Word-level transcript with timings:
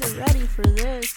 wasn't 0.00 0.26
ready 0.26 0.46
for 0.46 0.62
this. 0.62 1.14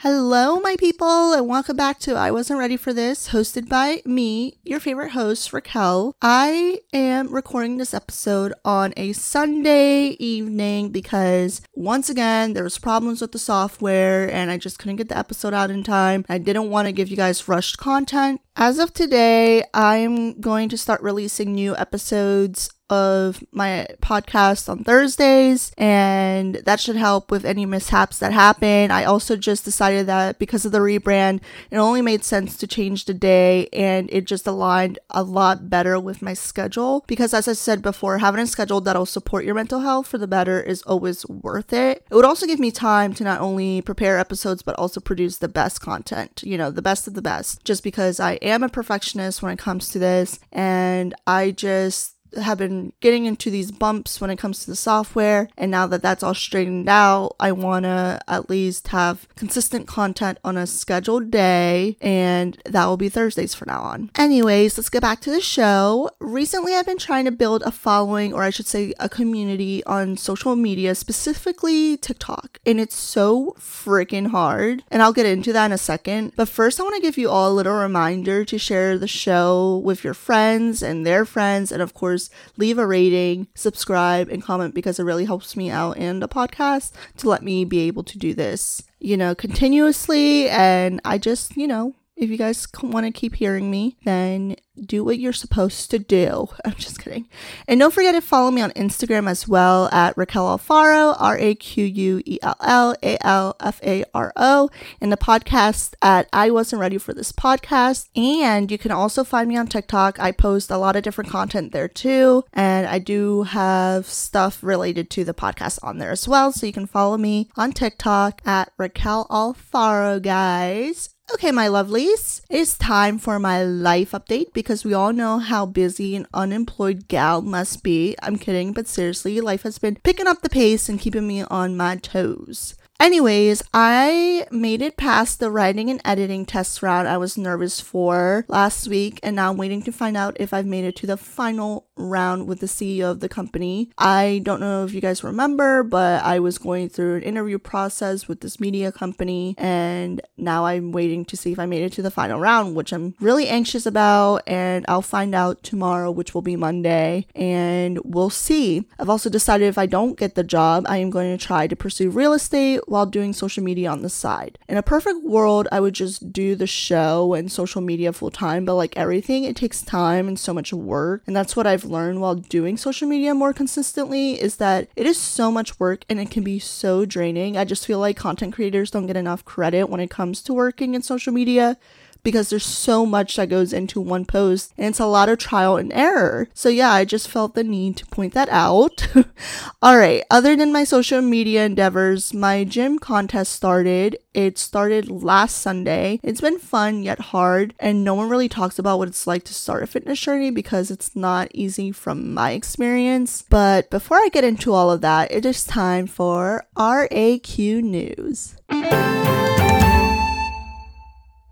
Hello, 0.00 0.60
my 0.60 0.76
people, 0.78 1.32
and 1.32 1.48
welcome 1.48 1.76
back 1.76 1.98
to 2.00 2.14
I 2.14 2.30
Wasn't 2.30 2.58
Ready 2.58 2.76
for 2.76 2.92
This, 2.92 3.30
hosted 3.30 3.66
by 3.66 4.02
me, 4.04 4.58
your 4.62 4.78
favorite 4.78 5.12
host, 5.12 5.54
Raquel. 5.54 6.14
I 6.20 6.80
am 6.92 7.32
recording 7.32 7.78
this 7.78 7.94
episode 7.94 8.52
on 8.62 8.92
a 8.98 9.14
Sunday 9.14 10.08
evening 10.18 10.90
because, 10.90 11.62
once 11.72 12.10
again, 12.10 12.52
there 12.52 12.62
was 12.62 12.78
problems 12.78 13.22
with 13.22 13.32
the 13.32 13.38
software 13.38 14.30
and 14.30 14.50
I 14.50 14.58
just 14.58 14.78
couldn't 14.78 14.96
get 14.96 15.08
the 15.08 15.18
episode 15.18 15.54
out 15.54 15.70
in 15.70 15.82
time. 15.82 16.26
I 16.28 16.36
didn't 16.36 16.68
want 16.68 16.86
to 16.86 16.92
give 16.92 17.08
you 17.08 17.16
guys 17.16 17.48
rushed 17.48 17.78
content. 17.78 18.42
As 18.58 18.78
of 18.78 18.94
today, 18.94 19.64
I'm 19.74 20.40
going 20.40 20.70
to 20.70 20.78
start 20.78 21.02
releasing 21.02 21.52
new 21.52 21.76
episodes 21.76 22.70
of 22.88 23.42
my 23.50 23.86
podcast 24.00 24.68
on 24.68 24.84
Thursdays, 24.84 25.72
and 25.76 26.54
that 26.66 26.78
should 26.78 26.96
help 26.96 27.30
with 27.30 27.44
any 27.44 27.66
mishaps 27.66 28.18
that 28.18 28.32
happen. 28.32 28.90
I 28.90 29.04
also 29.04 29.36
just 29.36 29.64
decided 29.64 30.06
that 30.06 30.38
because 30.38 30.64
of 30.64 30.70
the 30.70 30.78
rebrand, 30.78 31.40
it 31.70 31.78
only 31.78 32.00
made 32.00 32.22
sense 32.22 32.56
to 32.58 32.66
change 32.66 33.04
the 33.04 33.14
day, 33.14 33.68
and 33.72 34.08
it 34.12 34.24
just 34.24 34.46
aligned 34.46 34.98
a 35.10 35.24
lot 35.24 35.68
better 35.68 35.98
with 35.98 36.22
my 36.22 36.32
schedule. 36.32 37.04
Because, 37.08 37.34
as 37.34 37.48
I 37.48 37.54
said 37.54 37.82
before, 37.82 38.18
having 38.18 38.40
a 38.40 38.46
schedule 38.46 38.80
that'll 38.80 39.06
support 39.06 39.44
your 39.44 39.54
mental 39.54 39.80
health 39.80 40.06
for 40.06 40.18
the 40.18 40.28
better 40.28 40.60
is 40.60 40.82
always 40.82 41.26
worth 41.26 41.72
it. 41.72 42.06
It 42.08 42.14
would 42.14 42.24
also 42.24 42.46
give 42.46 42.60
me 42.60 42.70
time 42.70 43.14
to 43.14 43.24
not 43.24 43.40
only 43.40 43.82
prepare 43.82 44.18
episodes, 44.18 44.62
but 44.62 44.76
also 44.76 45.00
produce 45.00 45.38
the 45.38 45.48
best 45.48 45.80
content, 45.80 46.42
you 46.46 46.56
know, 46.56 46.70
the 46.70 46.82
best 46.82 47.08
of 47.08 47.14
the 47.14 47.22
best, 47.22 47.64
just 47.64 47.82
because 47.82 48.20
I 48.20 48.34
am 48.46 48.62
a 48.62 48.68
perfectionist 48.68 49.42
when 49.42 49.52
it 49.52 49.58
comes 49.58 49.90
to 49.90 49.98
this, 49.98 50.38
and 50.52 51.14
I 51.26 51.50
just 51.50 52.15
have 52.40 52.58
been 52.58 52.92
getting 53.00 53.26
into 53.26 53.50
these 53.50 53.70
bumps 53.70 54.20
when 54.20 54.30
it 54.30 54.36
comes 54.36 54.60
to 54.60 54.70
the 54.70 54.76
software. 54.76 55.48
And 55.56 55.70
now 55.70 55.86
that 55.86 56.02
that's 56.02 56.22
all 56.22 56.34
straightened 56.34 56.88
out, 56.88 57.36
I 57.40 57.52
want 57.52 57.84
to 57.84 58.20
at 58.28 58.50
least 58.50 58.88
have 58.88 59.28
consistent 59.36 59.86
content 59.86 60.38
on 60.44 60.56
a 60.56 60.66
scheduled 60.66 61.30
day. 61.30 61.96
And 62.00 62.58
that 62.64 62.86
will 62.86 62.96
be 62.96 63.08
Thursdays 63.08 63.54
from 63.54 63.66
now 63.68 63.82
on. 63.82 64.10
Anyways, 64.16 64.76
let's 64.76 64.88
get 64.88 65.02
back 65.02 65.20
to 65.20 65.30
the 65.30 65.40
show. 65.40 66.10
Recently, 66.20 66.74
I've 66.74 66.86
been 66.86 66.98
trying 66.98 67.24
to 67.24 67.30
build 67.30 67.62
a 67.62 67.70
following, 67.70 68.32
or 68.32 68.42
I 68.42 68.50
should 68.50 68.66
say, 68.66 68.92
a 68.98 69.08
community 69.08 69.84
on 69.84 70.16
social 70.16 70.56
media, 70.56 70.94
specifically 70.94 71.96
TikTok. 71.96 72.58
And 72.66 72.80
it's 72.80 72.96
so 72.96 73.54
freaking 73.58 74.28
hard. 74.28 74.82
And 74.90 75.02
I'll 75.02 75.12
get 75.12 75.26
into 75.26 75.52
that 75.52 75.66
in 75.66 75.72
a 75.72 75.78
second. 75.78 76.32
But 76.36 76.48
first, 76.48 76.80
I 76.80 76.82
want 76.82 76.96
to 76.96 77.02
give 77.02 77.18
you 77.18 77.30
all 77.30 77.50
a 77.50 77.54
little 77.54 77.74
reminder 77.74 78.44
to 78.44 78.58
share 78.58 78.98
the 78.98 79.08
show 79.08 79.80
with 79.84 80.04
your 80.04 80.14
friends 80.14 80.82
and 80.82 81.06
their 81.06 81.24
friends. 81.24 81.72
And 81.72 81.82
of 81.82 81.94
course, 81.94 82.25
leave 82.56 82.78
a 82.78 82.86
rating, 82.86 83.48
subscribe, 83.54 84.28
and 84.28 84.42
comment 84.42 84.74
because 84.74 84.98
it 84.98 85.04
really 85.04 85.24
helps 85.24 85.56
me 85.56 85.70
out 85.70 85.96
in 85.96 86.20
the 86.20 86.28
podcast 86.28 86.92
to 87.18 87.28
let 87.28 87.42
me 87.42 87.64
be 87.64 87.80
able 87.80 88.04
to 88.04 88.18
do 88.18 88.34
this, 88.34 88.82
you 89.00 89.16
know, 89.16 89.34
continuously. 89.34 90.48
And 90.48 91.00
I 91.04 91.18
just, 91.18 91.56
you 91.56 91.66
know, 91.66 91.94
if 92.16 92.30
you 92.30 92.38
guys 92.38 92.66
want 92.82 93.04
to 93.04 93.12
keep 93.12 93.34
hearing 93.34 93.70
me, 93.70 93.96
then 94.04 94.56
do 94.80 95.04
what 95.04 95.18
you're 95.18 95.32
supposed 95.32 95.90
to 95.90 95.98
do. 95.98 96.48
I'm 96.64 96.74
just 96.74 97.02
kidding. 97.02 97.28
And 97.68 97.80
don't 97.80 97.92
forget 97.92 98.14
to 98.14 98.20
follow 98.20 98.50
me 98.50 98.62
on 98.62 98.70
Instagram 98.72 99.28
as 99.28 99.46
well 99.46 99.88
at 99.92 100.16
Raquel 100.16 100.56
Alfaro, 100.56 101.14
R 101.18 101.38
A 101.38 101.54
Q 101.54 101.84
U 101.84 102.22
E 102.24 102.38
L 102.42 102.56
L 102.62 102.94
A 103.02 103.18
L 103.26 103.56
F 103.60 103.80
A 103.82 104.04
R 104.14 104.32
O, 104.36 104.70
and 105.00 105.12
the 105.12 105.16
podcast 105.16 105.94
at 106.00 106.28
I 106.32 106.50
Wasn't 106.50 106.80
Ready 106.80 106.98
for 106.98 107.12
This 107.12 107.32
Podcast. 107.32 108.08
And 108.16 108.70
you 108.70 108.78
can 108.78 108.92
also 108.92 109.22
find 109.22 109.48
me 109.48 109.56
on 109.56 109.66
TikTok. 109.66 110.18
I 110.18 110.32
post 110.32 110.70
a 110.70 110.78
lot 110.78 110.96
of 110.96 111.02
different 111.02 111.30
content 111.30 111.72
there 111.72 111.88
too. 111.88 112.44
And 112.52 112.86
I 112.86 112.98
do 112.98 113.42
have 113.42 114.06
stuff 114.06 114.62
related 114.62 115.10
to 115.10 115.24
the 115.24 115.34
podcast 115.34 115.78
on 115.82 115.98
there 115.98 116.10
as 116.10 116.26
well. 116.26 116.50
So 116.50 116.66
you 116.66 116.72
can 116.72 116.86
follow 116.86 117.18
me 117.18 117.50
on 117.56 117.72
TikTok 117.72 118.40
at 118.46 118.72
Raquel 118.78 119.26
Alfaro, 119.30 120.20
guys. 120.22 121.15
Okay, 121.34 121.50
my 121.50 121.66
lovelies, 121.66 122.40
it's 122.48 122.78
time 122.78 123.18
for 123.18 123.40
my 123.40 123.60
life 123.64 124.12
update 124.12 124.52
because 124.52 124.84
we 124.84 124.94
all 124.94 125.12
know 125.12 125.40
how 125.40 125.66
busy 125.66 126.14
an 126.14 126.28
unemployed 126.32 127.08
gal 127.08 127.42
must 127.42 127.82
be. 127.82 128.14
I'm 128.22 128.38
kidding, 128.38 128.72
but 128.72 128.86
seriously, 128.86 129.40
life 129.40 129.62
has 129.62 129.78
been 129.78 129.96
picking 130.04 130.28
up 130.28 130.42
the 130.42 130.48
pace 130.48 130.88
and 130.88 131.00
keeping 131.00 131.26
me 131.26 131.42
on 131.42 131.76
my 131.76 131.96
toes. 131.96 132.76
Anyways, 133.00 133.62
I 133.74 134.46
made 134.52 134.80
it 134.80 134.96
past 134.96 135.40
the 135.40 135.50
writing 135.50 135.90
and 135.90 136.00
editing 136.04 136.46
test 136.46 136.80
round 136.80 137.08
I 137.08 137.18
was 137.18 137.36
nervous 137.36 137.80
for 137.80 138.44
last 138.48 138.86
week, 138.86 139.18
and 139.24 139.34
now 139.34 139.50
I'm 139.50 139.56
waiting 139.56 139.82
to 139.82 139.92
find 139.92 140.16
out 140.16 140.36
if 140.38 140.54
I've 140.54 140.64
made 140.64 140.84
it 140.84 140.94
to 140.96 141.06
the 141.08 141.16
final 141.16 141.85
round 141.96 142.46
with 142.46 142.60
the 142.60 142.66
CEO 142.66 143.10
of 143.10 143.20
the 143.20 143.28
company. 143.28 143.90
I 143.98 144.40
don't 144.44 144.60
know 144.60 144.84
if 144.84 144.92
you 144.92 145.00
guys 145.00 145.24
remember, 145.24 145.82
but 145.82 146.22
I 146.22 146.38
was 146.38 146.58
going 146.58 146.88
through 146.88 147.16
an 147.16 147.22
interview 147.22 147.58
process 147.58 148.28
with 148.28 148.40
this 148.40 148.60
media 148.60 148.92
company, 148.92 149.54
and 149.58 150.20
now 150.36 150.64
I'm 150.64 150.92
waiting 150.92 151.24
to 151.26 151.36
see 151.36 151.52
if 151.52 151.58
I 151.58 151.66
made 151.66 151.82
it 151.82 151.92
to 151.94 152.02
the 152.02 152.10
final 152.10 152.40
round, 152.40 152.74
which 152.74 152.92
I'm 152.92 153.14
really 153.20 153.48
anxious 153.48 153.86
about, 153.86 154.42
and 154.46 154.84
I'll 154.88 155.02
find 155.02 155.34
out 155.34 155.62
tomorrow, 155.62 156.10
which 156.10 156.34
will 156.34 156.42
be 156.42 156.56
Monday, 156.56 157.26
and 157.34 157.98
we'll 158.04 158.30
see. 158.30 158.86
I've 158.98 159.10
also 159.10 159.30
decided 159.30 159.66
if 159.66 159.78
I 159.78 159.86
don't 159.86 160.18
get 160.18 160.34
the 160.34 160.44
job, 160.44 160.84
I 160.88 160.98
am 160.98 161.10
going 161.10 161.36
to 161.36 161.44
try 161.44 161.66
to 161.66 161.76
pursue 161.76 162.10
real 162.10 162.32
estate 162.32 162.80
while 162.86 163.06
doing 163.06 163.32
social 163.32 163.62
media 163.62 163.90
on 163.90 164.02
the 164.02 164.10
side. 164.10 164.58
In 164.68 164.76
a 164.76 164.82
perfect 164.82 165.24
world, 165.24 165.68
I 165.72 165.80
would 165.80 165.94
just 165.94 166.32
do 166.32 166.54
the 166.54 166.66
show 166.66 167.34
and 167.34 167.50
social 167.50 167.80
media 167.80 168.12
full 168.12 168.30
time, 168.30 168.64
but 168.64 168.74
like 168.74 168.96
everything, 168.96 169.44
it 169.44 169.56
takes 169.56 169.82
time 169.82 170.28
and 170.28 170.38
so 170.38 170.52
much 170.52 170.72
work. 170.72 171.22
And 171.26 171.34
that's 171.34 171.56
what 171.56 171.66
I've 171.66 171.85
learned 171.86 172.20
while 172.20 172.34
doing 172.34 172.76
social 172.76 173.08
media 173.08 173.34
more 173.34 173.52
consistently 173.52 174.40
is 174.40 174.56
that 174.56 174.88
it 174.96 175.06
is 175.06 175.18
so 175.18 175.50
much 175.50 175.78
work 175.80 176.04
and 176.08 176.20
it 176.20 176.30
can 176.30 176.42
be 176.42 176.58
so 176.58 177.04
draining. 177.04 177.56
I 177.56 177.64
just 177.64 177.86
feel 177.86 177.98
like 177.98 178.16
content 178.16 178.54
creators 178.54 178.90
don't 178.90 179.06
get 179.06 179.16
enough 179.16 179.44
credit 179.44 179.88
when 179.88 180.00
it 180.00 180.10
comes 180.10 180.42
to 180.42 180.54
working 180.54 180.94
in 180.94 181.02
social 181.02 181.32
media 181.32 181.76
because 182.26 182.50
there's 182.50 182.66
so 182.66 183.06
much 183.06 183.36
that 183.36 183.48
goes 183.48 183.72
into 183.72 184.00
one 184.00 184.24
post 184.24 184.74
and 184.76 184.88
it's 184.88 184.98
a 184.98 185.06
lot 185.06 185.28
of 185.28 185.38
trial 185.38 185.76
and 185.76 185.92
error. 185.92 186.48
So, 186.54 186.68
yeah, 186.68 186.90
I 186.90 187.04
just 187.04 187.28
felt 187.28 187.54
the 187.54 187.62
need 187.62 187.96
to 187.98 188.06
point 188.06 188.34
that 188.34 188.48
out. 188.48 189.06
All 189.82 189.96
right, 189.96 190.24
other 190.28 190.56
than 190.56 190.72
my 190.72 190.82
social 190.82 191.22
media 191.22 191.64
endeavors, 191.64 192.34
my 192.34 192.64
gym 192.64 192.98
contest 192.98 193.52
started. 193.52 194.18
It 194.34 194.58
started 194.58 195.08
last 195.08 195.58
Sunday. 195.58 196.18
It's 196.24 196.40
been 196.40 196.58
fun 196.58 197.04
yet 197.04 197.20
hard, 197.30 197.74
and 197.78 198.02
no 198.02 198.14
one 198.14 198.28
really 198.28 198.48
talks 198.48 198.76
about 198.76 198.98
what 198.98 199.06
it's 199.06 199.28
like 199.28 199.44
to 199.44 199.54
start 199.54 199.84
a 199.84 199.86
fitness 199.86 200.18
journey 200.18 200.50
because 200.50 200.90
it's 200.90 201.14
not 201.14 201.46
easy 201.54 201.92
from 201.92 202.34
my 202.34 202.50
experience. 202.50 203.44
But 203.48 203.88
before 203.88 204.16
I 204.16 204.30
get 204.32 204.42
into 204.42 204.72
all 204.72 204.90
of 204.90 205.00
that, 205.02 205.30
it 205.30 205.46
is 205.46 205.62
time 205.62 206.08
for 206.08 206.66
RAQ 206.76 207.82
News. 207.84 208.56